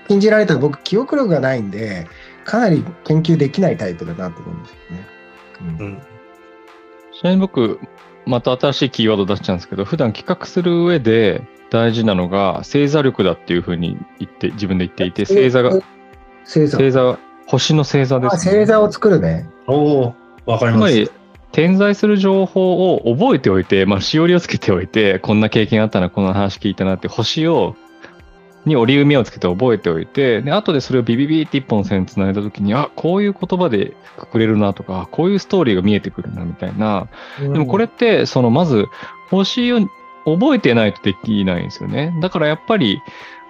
[0.08, 2.08] 禁じられたら僕記憶力がないんで
[2.46, 5.08] かなり研究できないタイプだなと思うんですよね。
[5.62, 6.02] うんうん。
[7.14, 7.80] ちなみに僕、
[8.26, 15.72] また新しいキーワード出しちゃうんですけど、普段企画する上で大事なのが星座力だっていうふうに言って、自分で言っていて、星座が、
[16.44, 18.54] 星座星座、星の星座であす、ね。
[18.54, 19.50] 星座を作るね。
[19.68, 20.94] おおわかります。
[20.94, 21.12] つまり、
[21.54, 27.76] 点在する情報を覚えておいて、まあ、しおりをつけておいて、こんな経験あったな、こんな話聞いたなって、星を、
[28.66, 37.08] に折り目をつけて覚えておいて、で、後でそれをビビビって一本線繋いだときに、あ、こういう言葉でくくれるなとか、こういうストーリーが見えてくるな、みたいな。
[37.40, 38.88] でもこれって、その、まず、
[39.30, 39.80] 星を
[40.26, 42.18] 覚えてないとできないんですよね。
[42.20, 43.00] だからやっぱり、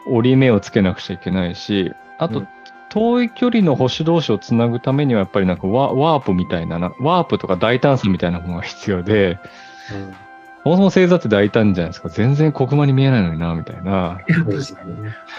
[0.07, 2.47] 折り目をつけなくちゃいけないし、あとうん、
[2.93, 9.39] 遠い距離の星同士をつなぐためには、やっぱりなんかワワープみたいなな、ワープとか大胆さみたいなものが必要で、
[9.91, 10.13] うん
[10.63, 12.07] そもそも星座って大胆じゃないですか。
[12.07, 14.21] 全然黒板に見えないのにな、みたいな。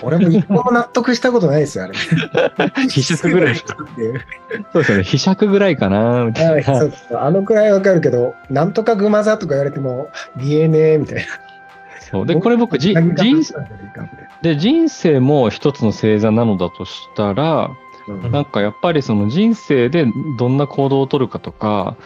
[0.02, 1.94] 俺も一個も納得したことないですよ、あれ。
[2.90, 3.56] 必死ぐらい。
[3.56, 5.04] そうですよね。
[5.04, 6.72] 被釈ぐらいかな、みたいな。
[6.74, 11.22] あそうそうあのくらいわかるけど、なんとかグマ座とか言われても、見えねえみたいな。
[12.00, 13.24] そうで、これ僕、じ人ど
[14.44, 17.74] で人生も一つの星座なのだとしたら、
[18.06, 20.06] ななんかやっぱりその人生で
[20.38, 21.96] どんな行動を取るかとか、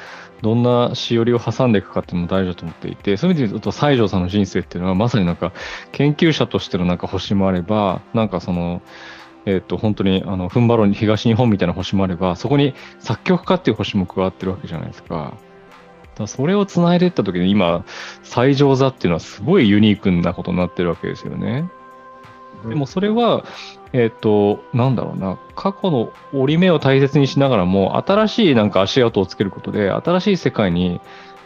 [0.41, 5.53] どんなしおりを挟んでいくかっていうのも大事だと思っていて、そういう意味で言うと西条さんの人生っていうのはまさになんか
[5.91, 8.83] 研究者としてのなんか星もあれば、なんかその、
[9.45, 15.35] えっ、と、本当にあの、踏ん張ろうに東日本みたいな星もあれば、そこに作曲家っていう星も加わってるわけじゃないですか。
[16.15, 17.85] だそれを繋いでいった時に今、
[18.23, 21.69] 西条座っていうのはすごいユニークなことになってるわけですよね。
[22.67, 23.45] でもそれは、
[23.93, 31.01] えっ、と、なんだろうな、過去の折り目を大切にしながらも、新しいなんか足跡をつけることで、新しい世界に、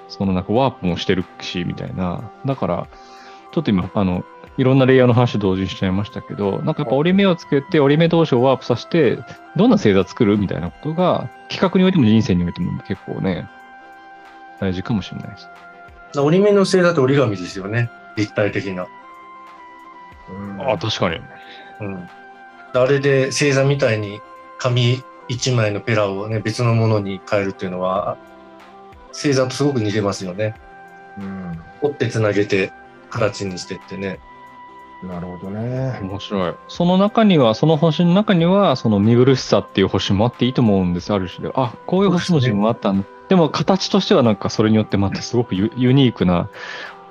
[0.09, 2.31] そのなんかワープもしてるし、みたいな。
[2.45, 2.87] だから、
[3.53, 4.25] ちょっと今、あの、
[4.59, 9.19] いろんなレイヤーの話同時にしちゃいましたけど、なんかやっぱ折り目をつけて、折り目同士をワープさせて、
[9.57, 13.49] どんな星座作るみたいなことが、企画においても人生においても結構ね、
[14.61, 15.49] 大事かもしれないです。
[16.21, 17.91] 折り目の星座って折り紙ですよね。
[18.17, 18.87] 立体的な。
[20.33, 21.21] うんあ、確かに。
[21.81, 22.09] うん。
[22.75, 24.21] あれで星座みたいに
[24.59, 28.17] 紙一枚のペラをね、別のものに変えるっていうのは、
[29.09, 30.55] 星座とすごく似てますよね。
[31.19, 32.73] うん折ってつなげて
[33.11, 34.19] 形にしてってね。
[35.03, 35.99] なるほどね。
[36.01, 36.55] 面白い。
[36.69, 41.53] その中には、その星の中には、その見苦しさっていう星もあっていいと思うんです、ある種で。
[41.57, 43.09] あ、こういう星も自分もあったんだ。
[43.29, 46.51] でも形としてはなんかそれによってまたすごくユユニークな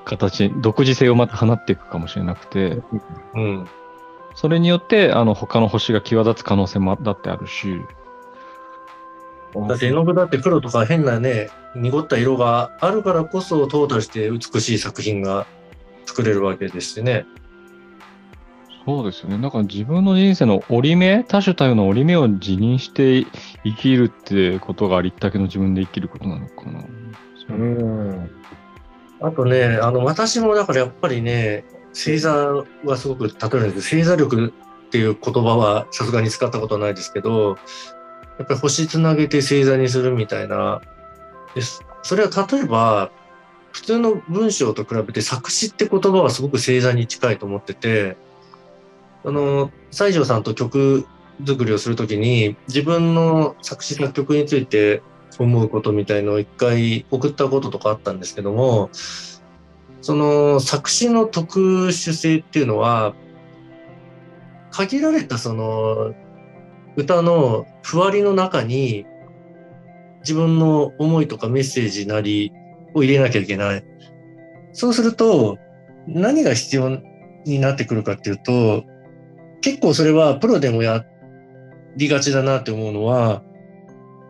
[0.06, 2.82] 形、独自性をまた放っていくかもしれなくて、
[3.36, 3.68] うん。
[4.36, 7.82] それによって、あの、他の星が際立つ可能性もだってあるし、
[9.68, 15.46] だって絵の具だって黒とか変なね、濁った色があるからこそトータルして美しい作品が
[16.06, 17.26] 作れるわけですしね。
[18.86, 19.38] そうですよね。
[19.38, 23.28] だから自分の人生の折り目、多種多様な折り目を辞任して
[23.64, 26.84] 生きるってことがありったけの自分で生きることなのかな。
[27.50, 28.41] うん。
[29.22, 34.54] あとね、あの、私もだからやっぱりね、星座はすごく例えるんです、星座力
[34.88, 37.58] っていう言葉はさすがに使ったことはないですけど、
[38.40, 40.82] やっぱり星つなげて星座にするみたいな。
[41.54, 43.12] ですそれは例えば、
[43.72, 48.18] 普通の文章と比べて作詞って言葉はすごく星座に近いと思ってて、
[49.24, 51.06] あの、西条さんと曲
[51.46, 55.04] 作りをするときに、自分の作詞作曲について
[55.40, 58.90] 思うことみたいのを一回送ったこととかあったんですけども、
[60.02, 63.14] その作詞の特殊性っていうのは、
[64.72, 66.14] 限られたその
[66.96, 69.06] 歌のふわりの中に
[70.22, 72.52] 自分の思いとかメッセージなり
[72.94, 73.84] を入れなきゃいけない。
[74.74, 75.58] そうすると
[76.08, 77.02] 何が必要
[77.46, 78.84] になってくるかっていうと、
[79.62, 81.06] 結構それはプロでもや
[81.96, 83.44] りがちだなって思うのは、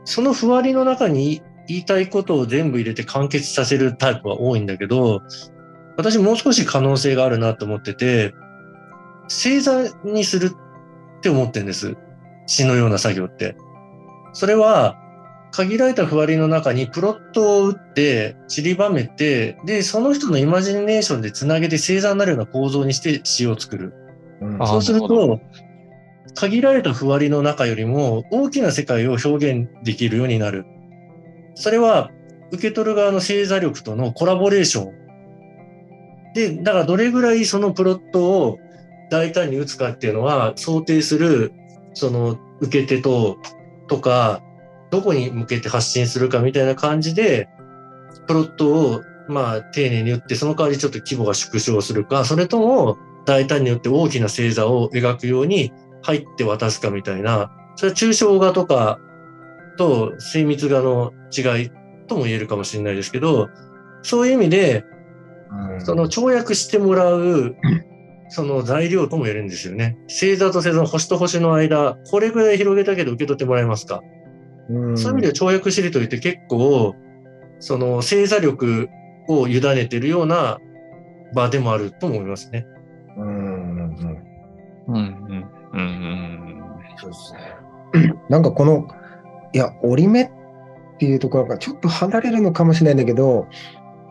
[0.06, 5.22] そのふわりの中に言いたいことを全部入れて完結させるタイプは多いんだけど、
[5.98, 8.34] 私もう少し可能性があるなと思ってて、
[9.26, 11.96] 星座にするって思ってんです。
[12.48, 13.56] 詩のような作業って。
[14.34, 14.98] それは、
[15.52, 23.94] 限られたふわりの中にプロットを打って散りばめて、で、その人のイマジネーションでつなげて星座になるような構造にして詩を作る。
[24.42, 25.42] うん、そうすると、
[26.36, 30.66] 限られたふわりの中よりも大きな世界を表現できるようになる。
[31.56, 32.12] それは
[32.52, 36.34] 受け取る側の星座力とのコラボレーション。
[36.34, 38.60] で、だからどれぐらいそのプロットを
[39.10, 41.52] 大胆に打つかっていうのは想定する
[41.94, 43.38] その受け手と、
[43.88, 44.42] とか、
[44.92, 47.50] どこに向けて発信するかみたいな感じで、
[48.28, 59.00] プロットをまあ丁寧に打って、その代わりちょっと規模が縮小するか、それとも大胆によって大きな星座を描くように入って渡すかみたいな、それは抽象画とか
[59.78, 61.72] と精密画の違い
[62.08, 63.50] とも言えるかもしれないですけど、
[64.04, 64.86] そういう意味で、
[65.80, 67.56] その跳躍してもらう、
[68.30, 69.98] その材料とも言えるんですよね。
[70.08, 74.02] 星座と星座の星と星の間、これぐらい広げたけど受け取ってもらえますか。
[74.70, 76.96] うん、そういう意味では跳躍しりとりって結構、
[77.60, 78.90] その星座力
[79.28, 80.60] を委ねてるような
[81.36, 82.66] 場でもあると思いますね。
[83.18, 83.26] うん。
[83.26, 83.30] う
[83.84, 83.98] ん。
[84.88, 84.96] うん。
[84.96, 85.41] うん。
[86.98, 88.14] そうですね。
[88.30, 88.88] なんかこの、
[89.54, 90.30] いや、折り目っ
[91.00, 93.48] ていうところがちょっと離れるのかもしれないんだけど、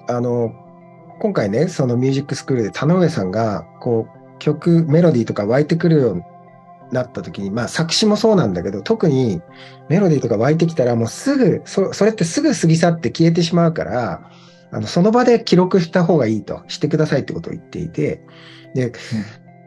[0.08, 0.52] あの、
[1.20, 6.22] 今回ね、そのミュージックスクールで田上さんが、こう、曲、メロディーとか湧いてくるように
[6.92, 9.40] なった時に、まあ作詞もそうなんだけど、特に
[9.88, 14.30] メロディーとか湧いてきたらもうすぐ、そそれってすぐ過ぎ去って消えてしまうから、
[14.72, 18.22] あのその場で記録した方がいいと、してくださいってことを言っていて、
[18.74, 18.92] で、うん、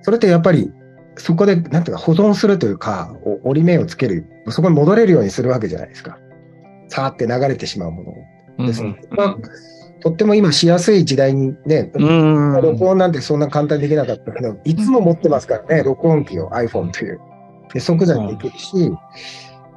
[0.01, 0.71] それってやっぱり
[1.15, 6.17] そこで、なんていうか、保存するというか、折り目をつける、そこに戻れるようにするわけじゃないですか。
[6.87, 8.67] さーって流れてしまうものを。
[8.67, 9.41] です、ね、うん、
[9.99, 11.91] とっても今しやすい時代にね、
[12.61, 17.19] 録音なんてそんな簡単にできなかったけど、いつも持ってますからね、録音機を iPhone という。
[17.73, 18.91] で即座にできるし、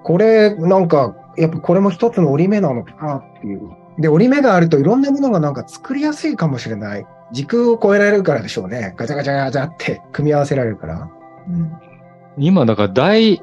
[0.03, 3.61] これ、なんか、やっぱこれも一つの折り目なのかなっていう。
[3.99, 7.07] で、折り目があるといろんなものがなんか作りやすいかもしれない。
[7.33, 8.95] 時空を超えられるからでしょうね。
[8.97, 11.11] ガチャガチャガチャって組み合わせられるから。
[11.49, 11.73] うん、
[12.39, 13.41] 今、だから大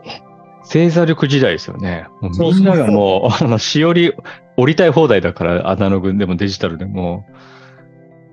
[0.62, 2.08] 星座力時代ですよね。
[2.22, 4.13] もうみんながもう、あの、しおり
[4.58, 7.26] 折りたい放題だから、アナログでもデジタルでも。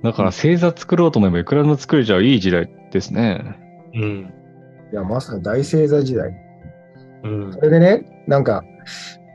[0.03, 3.43] だから星座作ろうと思えばいくらでも作れちゃういい時代ですね。
[3.95, 4.33] うん。
[4.93, 6.31] いや、まさに大星座時代。
[7.25, 7.53] うん。
[7.53, 8.65] それでね、なんか、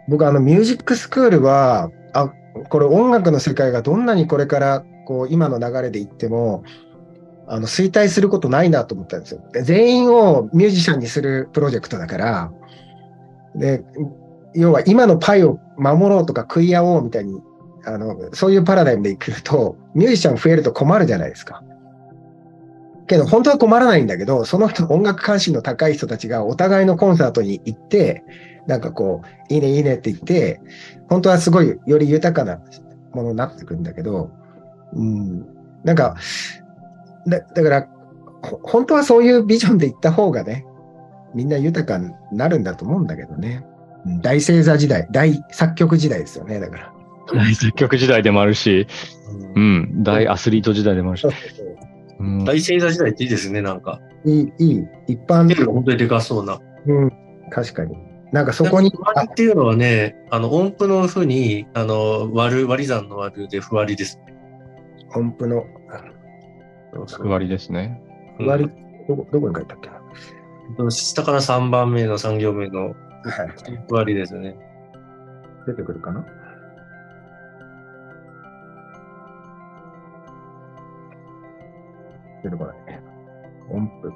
[0.08, 2.32] 僕あのミュージックスクールは、あ、
[2.70, 6.64] これ音楽の世界がどんなにこれからこう今の流れでいっても、
[7.48, 9.42] あの衰退することないなと思ったんですよ。
[9.62, 12.52] 全員をミュージシャンにするプロジェクトだから、
[13.56, 13.84] で、
[14.54, 17.40] 要は今のパイを守ろうとか食い合おうみたいに、
[17.86, 21.62] あの、そういうパラダイムでいくと、ミュージシャン増えると困るじゃないですか。
[23.08, 28.24] けど、本当は困らないんだけど、その人、音楽関心の高い人たちがお互いのコンサートに行って、
[28.66, 30.60] なんかこう、いいねいいねって言って、
[31.10, 32.60] 本当はすごいより豊かな
[33.14, 34.32] ものになってくんだけど、
[34.94, 35.46] うん、
[35.84, 36.16] なんか、
[37.28, 37.88] だだから、
[38.64, 40.66] 本当はそういうビジョンで行った方がね、
[41.34, 43.66] みんな豊かになるんだと思うんだけどね。
[44.22, 46.94] 大星座時代、大作曲時代ですよね、だから。
[47.34, 48.88] 大作曲時代でもあるし、
[49.56, 51.28] うん、大アスリート時代でもあるし。
[52.46, 54.00] 大星座時代っていいですね、なんか。
[54.24, 55.62] いい、いい、一般的。
[55.64, 56.60] 本当にでかそうな。
[56.86, 57.12] うん、
[57.52, 57.98] 確かに。
[58.32, 58.92] なんかそこに。
[58.92, 64.36] ふわりっていうのはね、あの音符の符に、あの割る、割り算の割るでふわりですね。
[65.16, 65.66] 音符の。
[67.06, 68.02] ふわりですね。
[68.38, 68.70] ふわり、
[69.08, 69.90] どこ、どこに書いたっけ
[70.90, 72.96] 下から3番目の3行目の
[73.88, 74.58] ふわりですね。
[75.68, 76.26] 出てくるかな？
[82.44, 83.02] 出てこないね。
[83.70, 84.12] 音符。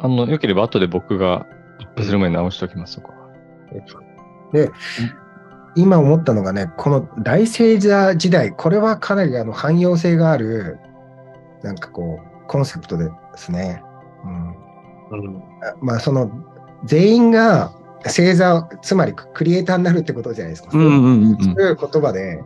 [0.00, 1.46] あの、よければ後で僕が
[1.80, 3.12] アップする前に直しておきます、そこ
[4.52, 4.70] で、
[5.74, 10.78] 今思ったのがね、この大星座時代、これはかなりあの汎用性がある、
[11.62, 13.82] なんかこう、コンセプトですね。
[14.24, 15.18] うん。
[15.18, 15.42] うん、
[15.80, 16.30] まあ、その、
[16.84, 17.72] 全員が
[18.04, 20.70] 星座、つまりクリエイターになるってことじゃないですか。
[20.72, 21.38] うんうんうんうん。
[21.38, 22.42] そういう言葉で、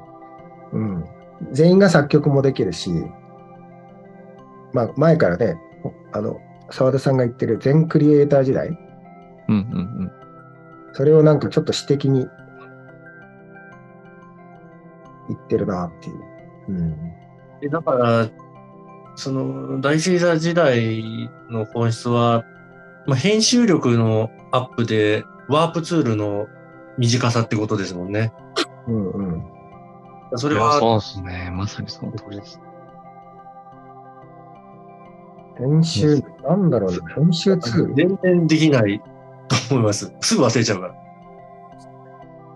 [0.72, 1.04] うん、
[1.52, 2.90] 全員が作曲もできるし、
[4.72, 5.58] まあ、前からね、
[6.12, 6.38] あの、
[6.70, 8.68] 澤田さんが言ってる全クリエイター時代、
[9.48, 10.12] うんうん
[10.96, 12.26] それをなんかちょっと詩的に
[15.28, 16.16] 言ってるなっていう。
[16.68, 17.12] うん。
[17.60, 18.26] でだから、
[19.16, 22.44] その、大星座時代の本質は、
[23.06, 26.46] まあ、編集力のアップで、ワープツールの
[26.98, 28.32] 短さってことですもんね。
[28.86, 29.42] うんうん。
[30.34, 31.50] それは、そうですね。
[31.52, 32.60] まさにその通りです。
[35.58, 37.92] 編集、なんだろうね、編集ツール？
[37.92, 39.00] い全然できない
[39.48, 40.12] と思います。
[40.20, 41.06] すぐ忘れちゃうから。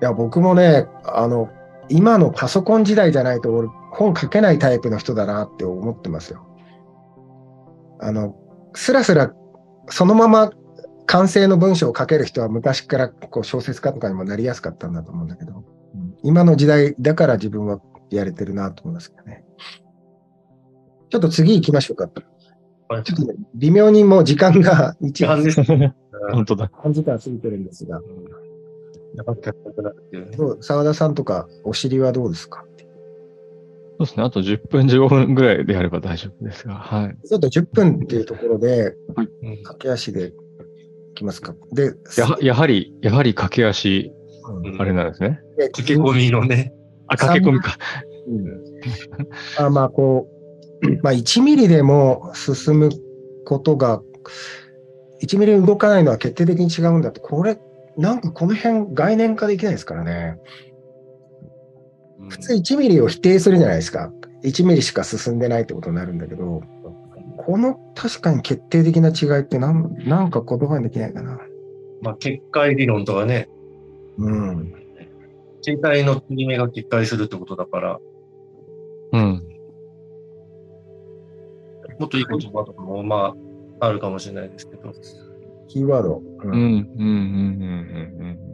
[0.01, 1.49] や、僕もね、あの、
[1.89, 6.45] 今のパソコン時代じゃないと俺、本書けないタイプの人だなって思ってますよ。
[8.01, 8.35] あの、
[8.75, 9.33] スラスラ、
[9.89, 10.51] そのまま
[11.07, 15.65] 完成の文章を書ける人は昔からこう小説家とかにもなりやすかったんだと思うんだけど、
[16.23, 17.81] 今の時代だから自分は
[18.11, 19.45] やれてるなと思いますけどね。
[21.11, 22.09] ちょっと次行きましょうか。
[22.89, 25.63] はいちょっとね、微妙にもう時間が 一時間です。
[26.33, 26.71] 本当だ。
[26.85, 28.01] 3時間過ぎてるんですが、
[29.17, 32.65] やばくなくなるっていうねどう澤田さんとかお尻はどうですか？
[34.01, 34.23] そうですね。
[34.25, 36.75] あと10分、15分ぐらいでやれば大丈夫ですが。
[36.75, 37.29] はい。
[37.29, 38.95] ちょっと10分っていうところで、
[39.43, 40.33] うん駆け足でい
[41.15, 41.55] きますか？
[41.73, 44.11] で、やはやはり、やはり駆け足、
[44.65, 45.41] うんあれなんですね。
[45.59, 46.73] で駆け込みのね。
[47.09, 47.77] あ、駆け込みか。
[49.59, 50.27] うんあまあ、こ
[50.83, 52.89] う、 まあ、1ミリでも進む
[53.45, 54.01] ことが、
[55.23, 57.59] 1ミリ動かないのは決定的に違うんだって、これ、
[57.99, 60.39] なんかこの辺概念化できないですからね。
[62.31, 64.13] 普通1ミリを否定するじゃないですか。
[64.45, 66.63] 1ミリしか進んでないってことになるんだけど、
[67.37, 71.39] この確かに決定的な違いってなんなんか言葉にできないかな。
[72.03, 73.49] まあ、結界理論とかね、
[74.19, 74.75] うん。
[75.63, 78.01] 携帯の継ぎ目が決壊するってことだから、
[79.13, 79.43] うん。
[81.99, 83.35] もっといい言葉とかも、ま
[83.81, 84.93] あ、あるかもしれないですけど。
[85.69, 86.17] キーワード。
[86.17, 87.01] ううん、うん、うん、
[88.19, 88.50] うん、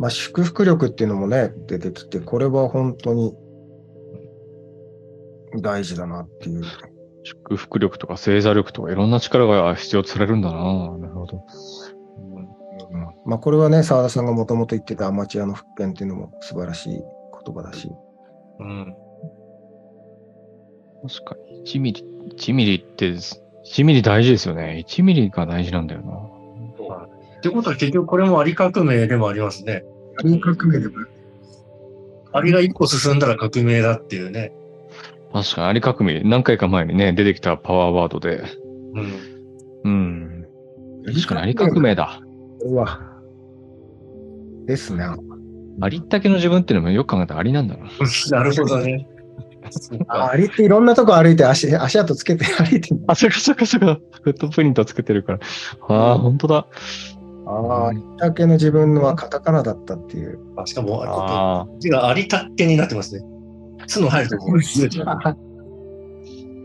[0.00, 3.34] まあ、祝福力っていうのもね、出てきて、これは本当に
[5.60, 6.62] 大事だなっていう。
[7.22, 10.56] 祝福力とか星座力とかいろんな力が必要とされるんだな。
[10.96, 11.44] なるほど。
[13.26, 16.92] まあ、これはね、澤田さんがもともと言ってたアマチュアの復権っていうのも素晴らしい
[17.44, 17.90] 言葉だし。
[18.58, 18.96] うん。
[21.06, 21.62] 確かに。
[21.66, 22.04] 1ミリ、
[22.38, 24.82] 1ミリって、1ミリ大事ですよね。
[24.88, 26.29] 1ミリが大事なんだよな。
[27.40, 29.82] ってことは結局これもアリ革命でもありますね。
[30.18, 30.94] アリ革命でも
[32.32, 34.52] アリが一個進んだら革命だっていうね。
[35.32, 38.42] 確かに、アリ革命、何回か前にね、出てきたパワーワードで。
[38.94, 39.82] うん。
[39.84, 40.46] うん。
[41.06, 42.20] 確かに、アリ革命だ。
[42.60, 43.00] これは。
[44.66, 45.04] ですね。
[45.80, 47.86] ありったけの自分っていうのもよく考えたらアリなんだな。
[48.30, 49.08] なるほどね。
[50.08, 53.00] あアリっていろんなとこ歩いて足、足跡つけて歩いてる。
[53.06, 54.00] あ、そっかそっかそっか。
[54.22, 55.38] フットプリントつけてるから。
[55.88, 56.66] ああ、本当だ。
[57.50, 60.38] ああ、アリだけの自分のはカタカナだったっていう。
[60.56, 63.24] あしかも、あ字がアリタッケになってますね。
[63.86, 64.88] つの入るところですね。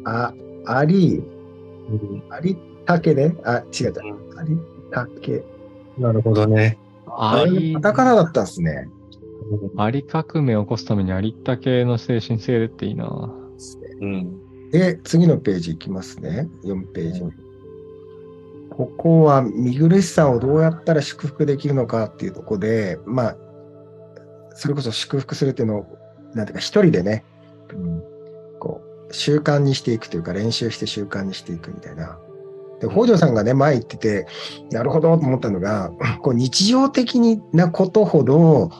[0.05, 0.33] あ、
[0.65, 3.35] アリ、うんアリタケね？
[3.43, 3.93] あ、違う違う。
[4.37, 4.57] アリ
[4.91, 5.43] タケ。
[5.97, 6.77] なるほどね。
[7.07, 7.41] あ。
[7.41, 8.87] アリカ、タカナだったんですね。
[9.77, 13.33] アリ革命を起こすためにありったけの精神性でっていいな。
[14.01, 14.69] うん。
[14.71, 16.49] で、次のページいきますね。
[16.63, 17.23] 4ページ。
[18.75, 23.37] ここは見苦しさをどうやったら祝福できるのかっていうところで、まあ、
[24.53, 25.85] それこそ祝福するっていうのを、
[26.33, 27.23] なんていうか、一人でね、
[27.71, 28.03] うん、
[28.59, 32.19] こう、習慣にしていくというか、練習して習慣にしていくみたいな。
[32.81, 34.27] で、北条さんがね、前言ってて、
[34.71, 38.71] なるほどと思ったのが、こう日常的なことほど、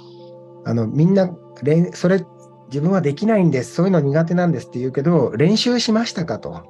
[0.65, 1.33] あの、みんな、
[1.63, 2.25] 練それ、
[2.67, 6.63] 自分はできないんです、そういうの苦手なんですって言うけど、練習しましたかと。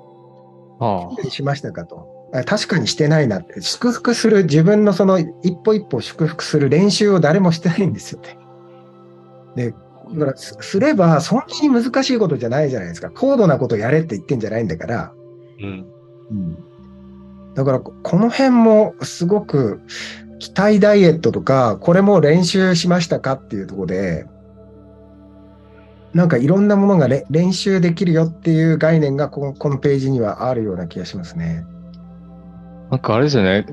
[0.80, 2.15] あしましたかと。
[2.40, 3.62] あ確かにしてないなって。
[3.62, 8.38] 祝福する、自分のその一歩一歩祝福する練習を誰もしてないんですよね。
[9.56, 9.72] で、
[10.14, 13.10] だからすすればそんなに難しいことじゃないじゃないですか。
[13.10, 15.14] 高度なことやれって言ってんじゃないんだから。
[15.62, 15.86] うん。
[17.54, 19.82] だからここの辺もすごく
[20.40, 24.26] 期待ダイエットとか、これも練習しましたかっていうところで、
[26.14, 31.66] なんかいろんなものがれ練習できるよっていう概念がこのこのページにはあるような気がしますね。
[32.92, 33.66] なんかあれですよね。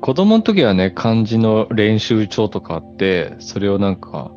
[0.00, 4.30] 子供の時はね、漢字の練習帳とかあって、それをなんか、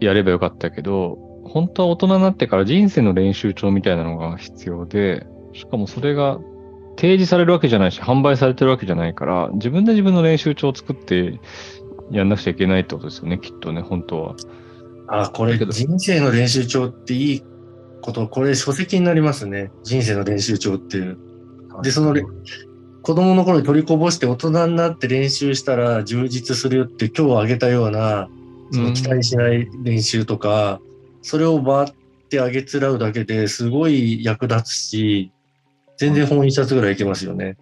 [0.00, 6.38] やればよかったけど、本当は大人になってから人生の練習帳みたいなのが必要で、しかもそれが
[6.96, 11.40] 提示されるわけじゃないし、販売されてるわけじゃないから、自分で自分の練習帳を作って
[12.10, 14.36] やんなくちゃいけないってことですよね、きっとね、本当は。
[15.08, 17.42] あ、これ、人生の練習帳っていい
[18.00, 19.70] こと、これ書籍になりますね。
[19.82, 21.18] 人生の練習帳っていう。
[21.82, 22.22] で、そのれ
[23.02, 28.28] 子供の頃に取りこぼして大人になって練習したら充実するよって今日挙げたような、
[28.70, 30.80] その期待しない練習とか、
[31.20, 31.94] それをバーっ
[32.28, 35.32] てあげつらうだけですごい役立つし、
[35.96, 37.56] 全然本一冊ぐらいいけますよね。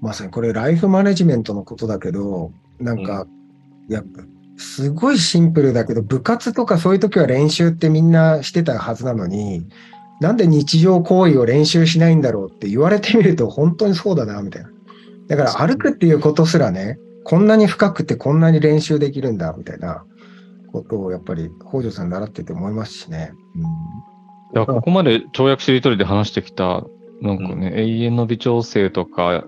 [0.00, 3.26] まさにこれライフマネジメントのことだけど、なんか、
[3.88, 4.02] いや、
[4.56, 9.66] すごいシンプルだけど、部活とかそういう時は練習ってみんなしてたはずなのに、
[10.20, 14.70] なんで日常行為を練習しないんだろうって言われてみると本当にそうだな、みたいな。
[15.28, 20.04] だから歩くっていうことすらね、こんなに深くてこんなに練習できるんだ、みたいな
[20.72, 23.32] ことをやっぱり北条さん習ってて思いますしね。
[23.56, 23.64] うん、い
[24.54, 26.84] やここまで跳躍しりとりで話してきた、
[27.20, 29.44] なんかね、うん、永遠の微調整とか、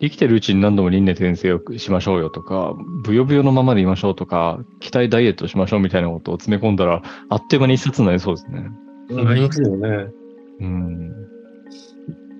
[0.00, 8.70] 生きてるうちに何度も輪廻転生をしましょうよとか、ブヨブヨのままでいましょうとか、期待ダイエットしましょうみたいなことを詰め込んだら、あっという間に一冊になりそうですね。
[9.10, 10.08] なりますよね。
[10.60, 11.28] うん。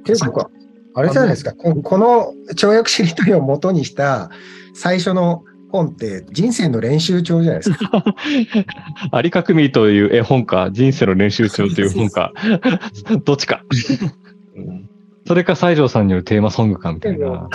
[0.05, 0.51] 結構、
[0.95, 4.31] あれじゃないですか、ここの跳躍しりとりを元にした
[4.75, 8.05] 最初の本って人生の練習帳じゃないですか。
[9.13, 12.33] アリカクミという絵本か、人生の練習帳という本か、
[13.25, 13.63] どっちか。
[15.27, 17.49] それか西条さんによるテーマソングかみたいな。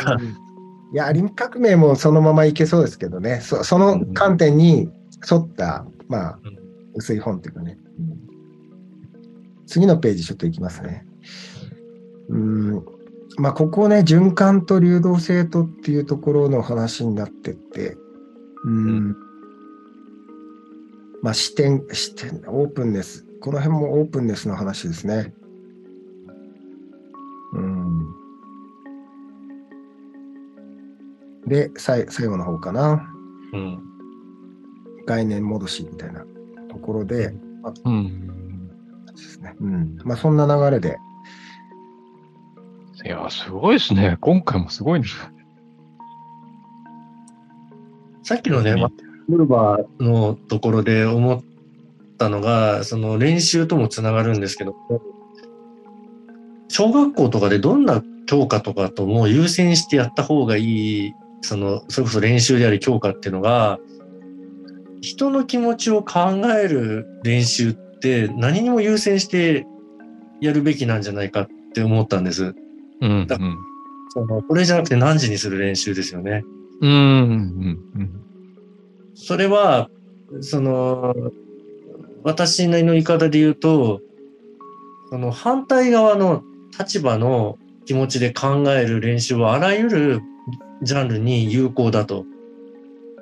[0.93, 4.89] いや、リン革命もそのままいけそうですけどね、そその観点に
[5.29, 6.39] 沿った、まあ、
[6.93, 7.79] 薄い本っていうかね。
[9.73, 11.03] 次のページちょっといきますね。
[12.29, 12.85] うん。
[13.37, 17.97] まあ、ここね、循環と流動性とっていうところの話になってって、
[18.65, 19.15] うん。
[21.23, 23.25] まあ、視点、視点、オープンネス。
[23.41, 25.33] この辺もオープンネスの話ですね。
[27.53, 28.13] うん。
[31.47, 33.11] で、最最後の方かな。
[33.53, 33.79] うん。
[35.07, 36.23] 概念戻しみたいな
[36.69, 37.33] ところで、
[37.85, 38.42] うん。
[39.15, 39.55] ですね。
[39.59, 39.97] うん。
[40.03, 40.97] まあ、そんな流れで。
[43.05, 44.17] いや、すごいですね。
[44.21, 45.07] 今回もすごいね。
[48.23, 48.75] さっきのね、
[49.27, 51.41] ムルバーのところで思っ
[52.17, 54.75] たのが、その練習ともつながるんですけど、
[56.69, 63.79] 小学校とかでどんな教科とかとも優先してやった方がいい、その、それこそ練習であり教科っていうのが、
[65.01, 69.65] 人の気持ちを考える練習って何にも優先して
[70.41, 72.53] やるべきなんじゃないかって思ったんです。
[72.99, 73.27] うん、うん、
[74.09, 76.43] そのこれじゃなくて何時にする練習ですよね。
[76.81, 76.93] うん、う
[77.99, 78.21] ん、
[79.15, 79.89] それは、
[80.41, 81.15] その、
[82.23, 84.01] 私なりの言い方で言うと、
[85.09, 86.43] その反対側の
[86.77, 90.21] 立場の気持ちで考える練習はあらゆる
[90.81, 92.25] ジャンルに有効だと。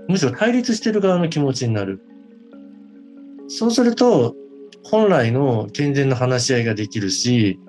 [0.08, 2.02] むしろ対立してる側の気持ちになる。
[3.48, 4.36] そうすると、
[4.84, 7.60] 本来の健全な話し合いができるし、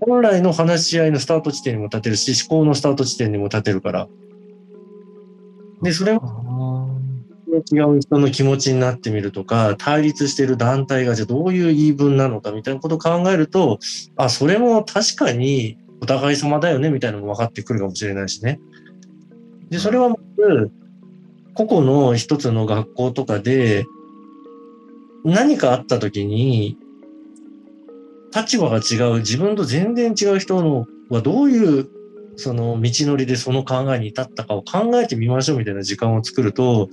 [0.00, 4.08] 本来の話し合いのスタート地点にも立てるし、思考のスタート地点にも立てるから。
[5.82, 6.20] で、それを
[7.72, 13.78] 違う人の気持ちになってみるとか、対立してる団体がじゃあどういう言い分なのかみたいなことを考えると、
[14.16, 18.60] あ、それも確かにお互い様だよねみたいなのも分かってくるかもしれないしね。
[19.70, 20.70] で、それはまず、
[21.54, 23.84] 個々の一つの学校とかで、
[25.24, 26.76] 何かあった時に、
[28.34, 31.88] 立場が違う、自分と全然違う人のはどういう
[32.36, 36.88] その道のりでその考えに至ったかを考えてみましょうみたいな時間を作ると、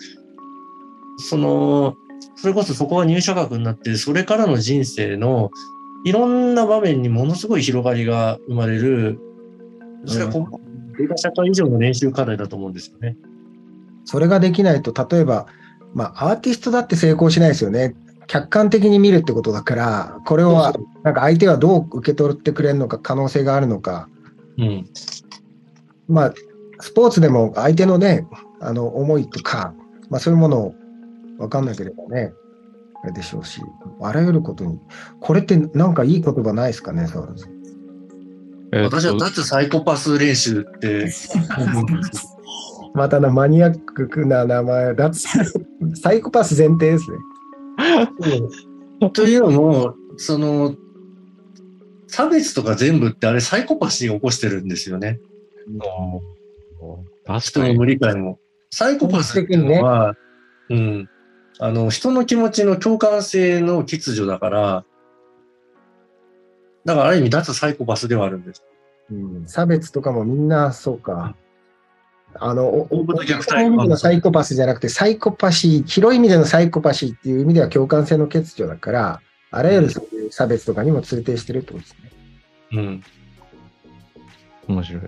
[1.18, 1.96] その、
[2.36, 5.52] それこそそこが入社学になって、それからの人生の
[6.04, 9.20] いろんな場面にものすごい広がりが生まれる、
[10.06, 10.60] それはこ
[10.98, 13.16] データ社会以上の練習課題だと思うんですよね。
[14.06, 15.48] それができないと、例えば、
[15.94, 17.96] まあ、アーティストだって成功しないですよね。
[18.28, 20.74] 客観的に見るってことだから、これは、
[21.04, 24.10] なんか相手はどう受け取ってくれるのか、可能性があるのか。
[24.58, 24.86] うん。
[26.08, 26.34] まあ、
[26.80, 28.28] スポーツでも相手のね、
[28.60, 29.74] あの、思いとか、
[30.10, 30.76] まあそういうものを
[31.38, 32.34] 分かんなければね、
[33.04, 33.62] あれでしょうし、
[34.02, 34.80] あらゆることに、
[35.20, 37.50] これってなんかいい言葉ないですかね、そうです。
[38.84, 41.10] 私は脱サイコパス練習って。
[42.94, 45.28] またな、マニアックな名前、脱
[45.96, 47.18] サイコパス前提ですね。
[49.14, 50.76] というのも、その、
[52.08, 55.20] 差別とか全部ってあれサイコパスに起こしてるんですよね。
[57.40, 58.40] 人の無理解も。
[58.72, 60.16] サイコパスっていうのは、
[60.70, 61.10] ね、うん。
[61.60, 64.86] あの、人の気持ちの共感性の欠如だから、
[66.86, 68.64] だからある意味脱サイコパスではあるんです。
[69.12, 71.36] うん、差別とかもみんなそうか。
[72.40, 79.22] あの、お大物虐待大きな意味でのサイコパスじゃなくて、サイコパシー、広い意味でのサイコパシーっていう意味では共感性の欠如だから、
[79.52, 82.12] あらゆるそういう差別とかにも通底してるってことですね。
[82.74, 83.04] うん。
[84.68, 85.04] 面白い。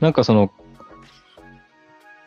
[0.00, 0.50] なんかその、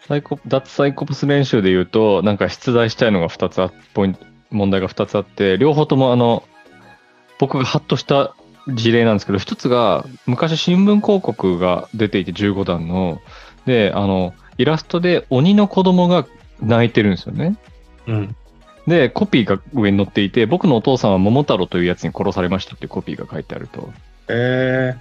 [0.07, 6.43] サイコ、脱サイコパス練習で言うと、なんか出題したいのが2つあポイント、問題が2つあって、両方ともあの、
[7.39, 8.36] 僕がハッとした
[8.67, 13.21] 事例なんですけど、1つが、昔新聞広告が出ていて15段の、
[13.66, 16.28] で、あの、イラストで鬼の子供が
[16.62, 17.57] 泣いてるんですよね。
[18.07, 18.36] うん。
[18.88, 23.91] で、コピーが上に載っていて、僕のお父さんは桃太郎というやつに殺されましたっていうコピーが書いてあると。
[24.30, 24.95] え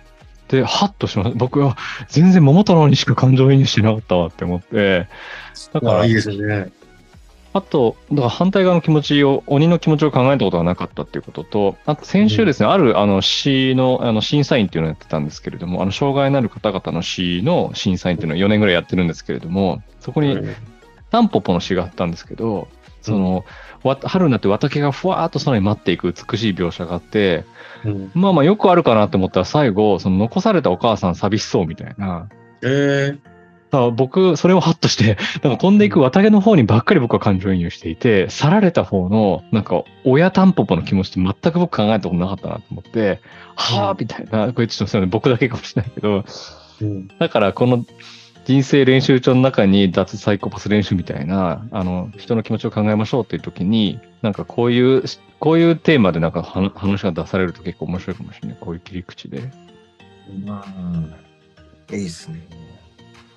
[0.48, 1.36] で、ハッとしました。
[1.36, 1.76] 僕は
[2.08, 5.06] 全然桃太郎にしか感情移入してなかったわって思って、
[5.72, 6.70] だー、からあいい、ですね。
[7.52, 20.38] あと、だから反対側の気持ちを、鬼の気持ちを考えたことがなかったっていうことと、あと先週ですね、あるあの詩のあの審査員っていうのをやってたんですけれども、あの障害のある方々の詩の審査員っていうのを4年ぐらいやってるんですけれども、そこに
[21.10, 22.68] タンポポの詩があったんですけど、
[23.02, 23.44] その、
[23.82, 27.44] わ春になって綿毛がふわーっと空に舞っていく美しい描写があって、
[27.84, 28.10] うん。
[28.14, 32.28] まあまあよくあるかなと思ったら最後、その残されたお母さん寂しそうみたいな。
[32.62, 33.18] えー、
[33.78, 43.20] ら僕、それをハッとして、なんか飛んでいく綿毛の方にばっかり僕は感情移入していて、去られた方の、なんか親タンポポの気持ちって全く僕考えたことなかったなと思って、
[43.54, 46.24] はぁ、みたいな、これちょっと僕だけかもしれないけど、
[46.80, 47.08] うん。
[47.18, 47.84] だからこの
[48.44, 55.04] 人生練習帳の中に脱サイコパス練習みたいな、あの、人の気持ちを考えましょうっていう時に、なんかこういう、
[55.38, 58.58] こういうテーマでなんか話話が出されると結構面白いかもしれない。
[58.60, 59.50] こういう切り口で。
[61.92, 62.40] いいですね。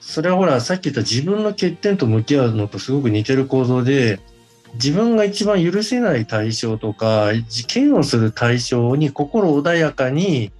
[0.05, 4.19] それはほら、さっき言った自分の欠点と向き合うのとすごく似てる構造で、
[4.73, 10.51] 自分が一番許せない対象とか、事件をする対象に心穏やかに、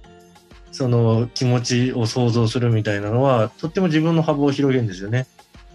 [0.72, 5.26] その気持ちを想像するみたいなのは、とっても自分の幅を広げるんですよね。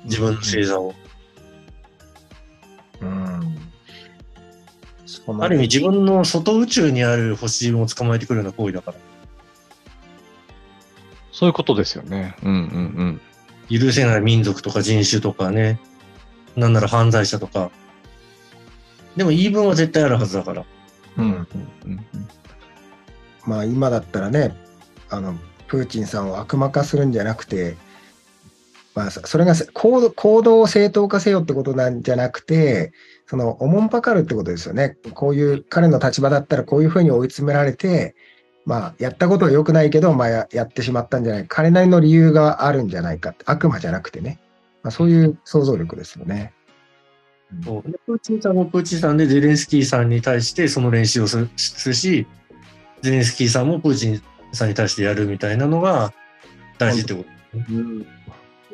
[0.05, 0.95] 自分の星座を。
[3.01, 3.57] うん。
[5.05, 8.97] そのある意味自分の外宇宙にある星を捕まえてくるような行為だから。
[11.31, 12.35] そういうことですよね。
[12.43, 12.59] うんうんう
[13.11, 13.21] ん。
[13.69, 15.79] 許せない民族とか人種とかね。
[16.55, 17.71] なんなら犯罪者とか。
[19.15, 20.65] でも言い分は絶対あるはずだから。
[21.17, 21.47] うんうん
[21.85, 22.05] うん
[23.45, 24.55] まあ今だったらね、
[25.09, 25.35] あの、
[25.67, 27.77] プーチンさんを悪魔化するんじゃなくて、
[28.93, 32.91] まあ、そそれがせ行動行動を正当化せよってことなんじゃなくて、
[33.27, 34.97] その、おもんぱかるってことですよね。
[35.13, 38.15] こういう、彼の立場だったらこういうふうに追い詰められて、
[38.69, 43.43] まあ、やったことは良くないけど、まあや、やってしまったんじゃない彼なりの理由があるんじゃないかって。
[43.47, 44.39] 悪魔じゃなくてね。
[44.83, 46.53] まあ、そういう想像力ですよね。
[47.65, 51.49] そうでプーチンさんもプーチンさんでゼレンスキーさんに対してその練習をする
[51.95, 52.27] し、
[53.01, 54.21] ゼレンスキーさんもプーチン
[54.53, 56.13] さんに対してやるみたいなのが
[56.77, 57.73] 大事ってこと。
[57.73, 58.05] うん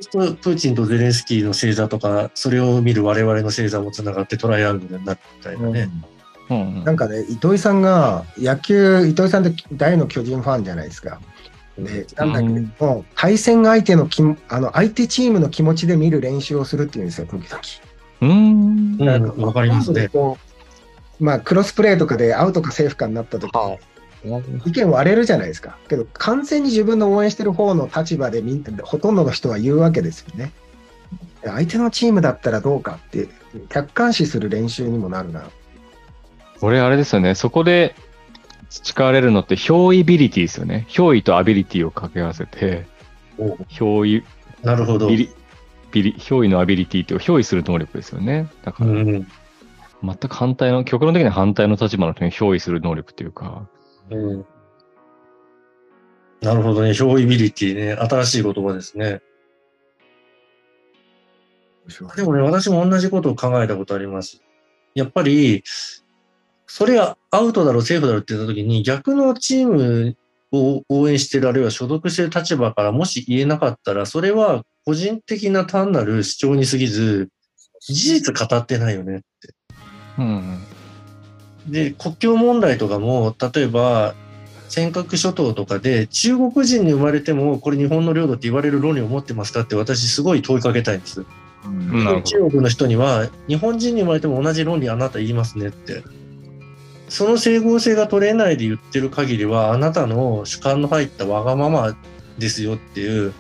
[0.02, 5.82] そうするとプーチンとゼレンスキーの星座とか、それを見る我々の星座もつながってトライアングルになるみたいなね。
[5.84, 6.15] うん
[6.50, 11.20] うんなんかね、糸井さんが、野球、糸井さんって大の巨人ファンじゃないですか。
[11.78, 17.62] で、なんだけれども、対戦相手のきあの相手チームの気持ちで見る練習をするっていうんですよ、時々。
[18.22, 19.36] うーん。
[19.36, 20.10] うん、わかりますね。
[21.20, 23.52] まあ、クロスプレーとかでアウトかセーフかになった時
[24.66, 25.78] 意見割れるじゃないですか。
[25.88, 30.52] けど、完全に自分の応援してる方の立場でみんほとんどの人は言うわけですよね。
[31.44, 33.28] 相手のチームだったらどうかって、
[33.70, 35.44] 客観視する練習にもなるな。
[36.60, 37.36] これあれですよね。
[37.36, 37.96] そこで
[38.70, 40.86] 培われるのって憑依ビリティですよね。
[40.90, 42.86] 憑依とアビリティを掛け合わせて、
[43.38, 44.24] お憑依、
[44.64, 45.08] なるほど。
[45.08, 45.30] ビリ、
[45.92, 48.50] ビリ、憑依のアビリティっていう憑依する能力ですよね。
[48.64, 49.28] だから、うん
[50.04, 53.68] 全く反対の、極論的には反対の立場の人に憑依する能力っていうか、
[54.12, 54.46] うん
[56.42, 56.92] なるほどね。
[56.92, 57.94] 憑依ビリティね。
[57.94, 59.22] 新しい言葉ですね。
[62.16, 64.44] でもね、私も同じことを考えたことあります。
[64.94, 65.64] やっぱり、
[66.68, 70.16] それがアウトだろう、セーフだろうって言った時に、逆のチーム
[70.52, 77.30] を応援してる、あるいは所属してる立場からもし言えなかったら、それは個人的な単なる主張に過ぎず、
[77.82, 79.54] 事実語ってないよねって。
[80.18, 80.64] うん。
[81.68, 84.16] で、国境問題とかも、例えば、
[84.70, 91.26] 尖閣諸島とかで中国人に生まれてもこれ日本の領土って言われる論理を持ってますかって私すごい問いかけたいんです。
[91.66, 96.04] うん中国の人には日本人に生まれても同じ論理あなた言いますねって。
[97.10, 101.96] その整合性が取れないで言ってる限りはあなたの主観の入ったわがまま
[102.38, 103.34] ですよっていう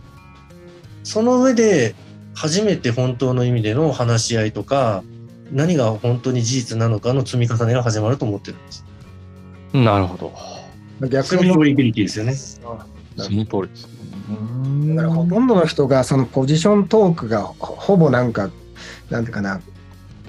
[1.03, 1.95] その上で
[2.33, 5.03] 初めて本当の意味での話し合いとか
[5.51, 8.85] 何が本当に事実なのかの積み重ねが始まると思ってるんです。
[9.73, 10.33] なるほど。
[11.07, 12.33] 逆に、レキビリティですよね。
[12.33, 12.61] そ
[13.31, 13.87] の通りです。
[14.95, 18.49] だからほとんどの人がそのポジショントークがほほぼなんか、
[19.09, 19.61] なんていうかな、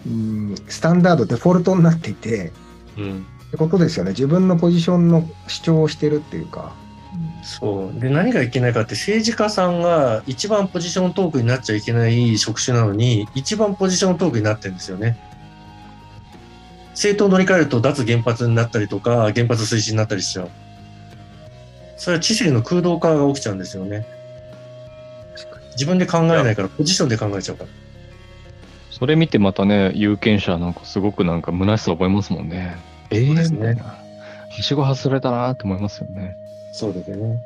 [0.07, 2.65] うん、スタンダード、デフォルトになっていて、うん。
[2.97, 4.11] ってことですよね。
[4.11, 6.72] 自分のポジションの主張をしてるっていうか。
[7.42, 8.01] そう。
[8.01, 9.80] で、何がいけないかって、政治家さん。
[9.80, 14.74] が一番ポジショントークになっちゃいけない職種なのに、一番ポジショントークになってるん。
[14.74, 15.18] ですよね。
[16.90, 20.51] 政党乗り換えると脱原発になったりとか、原発推進になったりしちゃう。
[21.97, 23.59] それは知識の空洞化が起きちゃうん。
[23.59, 24.07] ですよね。
[25.72, 27.70] 自分で考えないから、ポジションで考えちゃうから。
[28.99, 32.78] それ見てまたね、有権者なんかすごくなんか虚しさ覚えますもんね。
[33.11, 33.74] ええそうですね。
[33.74, 34.07] は
[34.51, 36.34] しご外れたなって思いますよね。
[36.72, 37.44] そうですよね。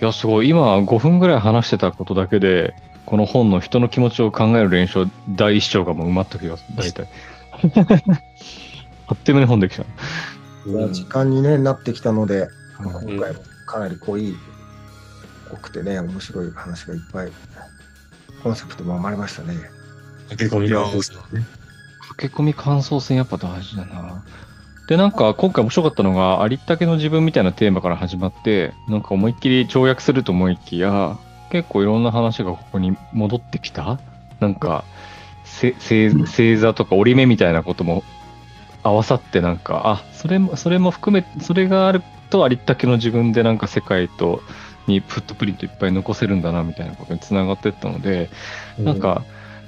[0.00, 0.48] いや、すごい。
[0.48, 2.72] 今5分ぐらい話してたことだけで、
[3.04, 6.76] この本の人の気持ちを考える練習第一章がもう埋まった気がする。
[6.76, 7.08] 大体。
[9.08, 9.84] あっという間に本できちゃ
[10.66, 10.70] う。
[10.70, 12.48] うん時間に、ね、なってきたので、
[12.78, 14.36] うん今回もかなり濃い、
[15.50, 17.32] 濃くてね、面白い話がいっぱい、
[18.44, 19.81] コンセプトも生まれましたね。
[20.36, 21.46] 駆け込みが多いですよね。
[22.10, 24.24] 駆け込み感想戦やっぱ大事だな。
[24.88, 31.18] で、なんか今回面白かったのが、ありったけの自分みたいなテーマから始まって、なんか思いっきり跳躍すると思いきや、
[31.50, 34.00] 結構いろんな話がここに戻ってきた。
[34.40, 34.84] なんか、
[35.44, 38.02] 星座とか折り目みたいなことも
[38.82, 44.42] 合わさってなんか、あ、それも、それも含め、それがあるとありったけの自分でなんか世界と、
[44.88, 48.30] にフットプリントいっぱい残せるんだなみたいなことにつながってったので、
[48.78, 49.22] なんか、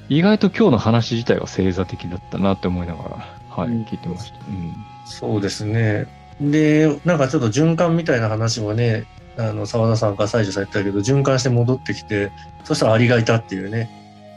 [0.08, 4.38] 意外と今日の話自体は星座的だったなって思いながら、はい、うん聞いてました。
[4.48, 4.74] うん。
[5.06, 6.06] そうですね。
[6.40, 12.32] で、なんかちょっと循環みたいな話もね、あの、沢田さんから採除されてたけど、循環して戻ってきて、
[12.64, 13.90] そしたらアリがいたっていうね。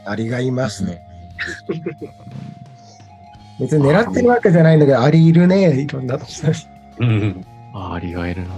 [0.04, 1.02] アリがいますね。
[3.60, 6.32] 別に狙ってるわけじゃないんだけど、アリいるね、いろんなとこ
[7.00, 7.44] うん。
[7.74, 8.54] あありがいるな。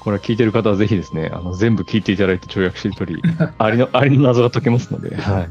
[0.00, 3.20] これは聞いてる方はぜひですね、あの全部聞いていただいて跳躍しりとり、
[3.58, 5.48] ありの、ありの謎が解けますので、はい。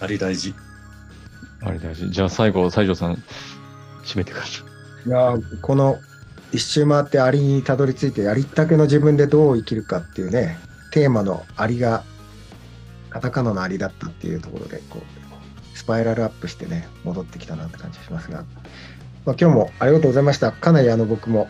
[0.00, 0.54] アリ大事。
[1.62, 2.10] あれ大事。
[2.10, 3.22] じゃあ最後、西条さん、
[4.04, 4.62] 締めてくださ
[5.06, 5.08] い。
[5.08, 5.98] いやーこの
[6.52, 10.58] 一周回ってアリにたどり着いて、ありったけの自分でどう生きるかっていうね、
[10.92, 12.04] テーマのアリが、
[13.10, 18.44] カタカナのアリだったっていうところで、こう、スパイラルアップしてね、戻ってきたなって感じがしますが、
[19.26, 20.52] まあ、今日もありがとうございました。
[20.52, 21.48] かなりあの僕も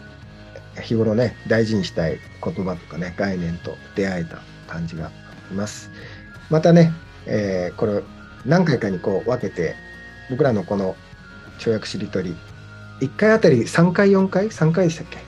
[0.83, 5.11] 日頃ね、大事にしたい言葉とかね、概念と出会えた感じが
[5.51, 5.91] います。
[6.51, 6.93] またね、
[7.27, 8.03] えーこれ
[8.47, 9.75] 何回かにこう分けて、
[10.31, 10.95] 僕らのこの
[11.59, 12.37] 跳躍しりとり、
[13.01, 15.19] 1回あたり3回、4回 ?3 回でしたっけ？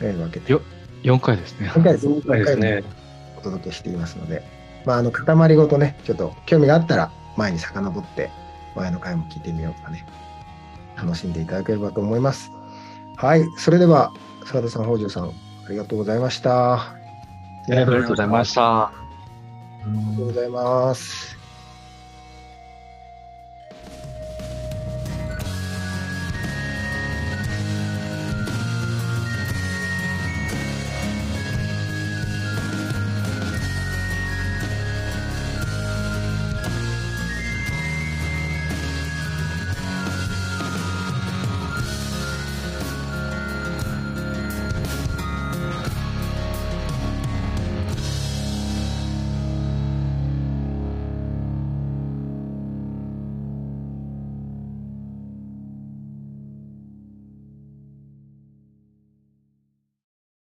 [0.00, 0.50] えー分けて。
[0.52, 0.62] よ
[1.02, 1.68] 4回ですね。
[1.68, 2.02] 4回です。
[2.06, 2.82] そうですね。
[3.38, 4.42] お届けしていますので、
[4.86, 8.30] まあ、あの、塊ごとね、ちょっと興味があったら、前に遡って、
[8.76, 10.06] 前の回も聞いてみようとかね、
[11.02, 12.50] 楽しんでいただければと思います。
[13.16, 13.44] はい。
[13.56, 14.12] それでは、
[14.44, 15.32] 澤田さん、北条さん、あ
[15.70, 16.74] りがとうございました。
[16.74, 16.94] あ
[17.68, 18.92] りがとうございました。
[19.86, 21.41] りがとうございます。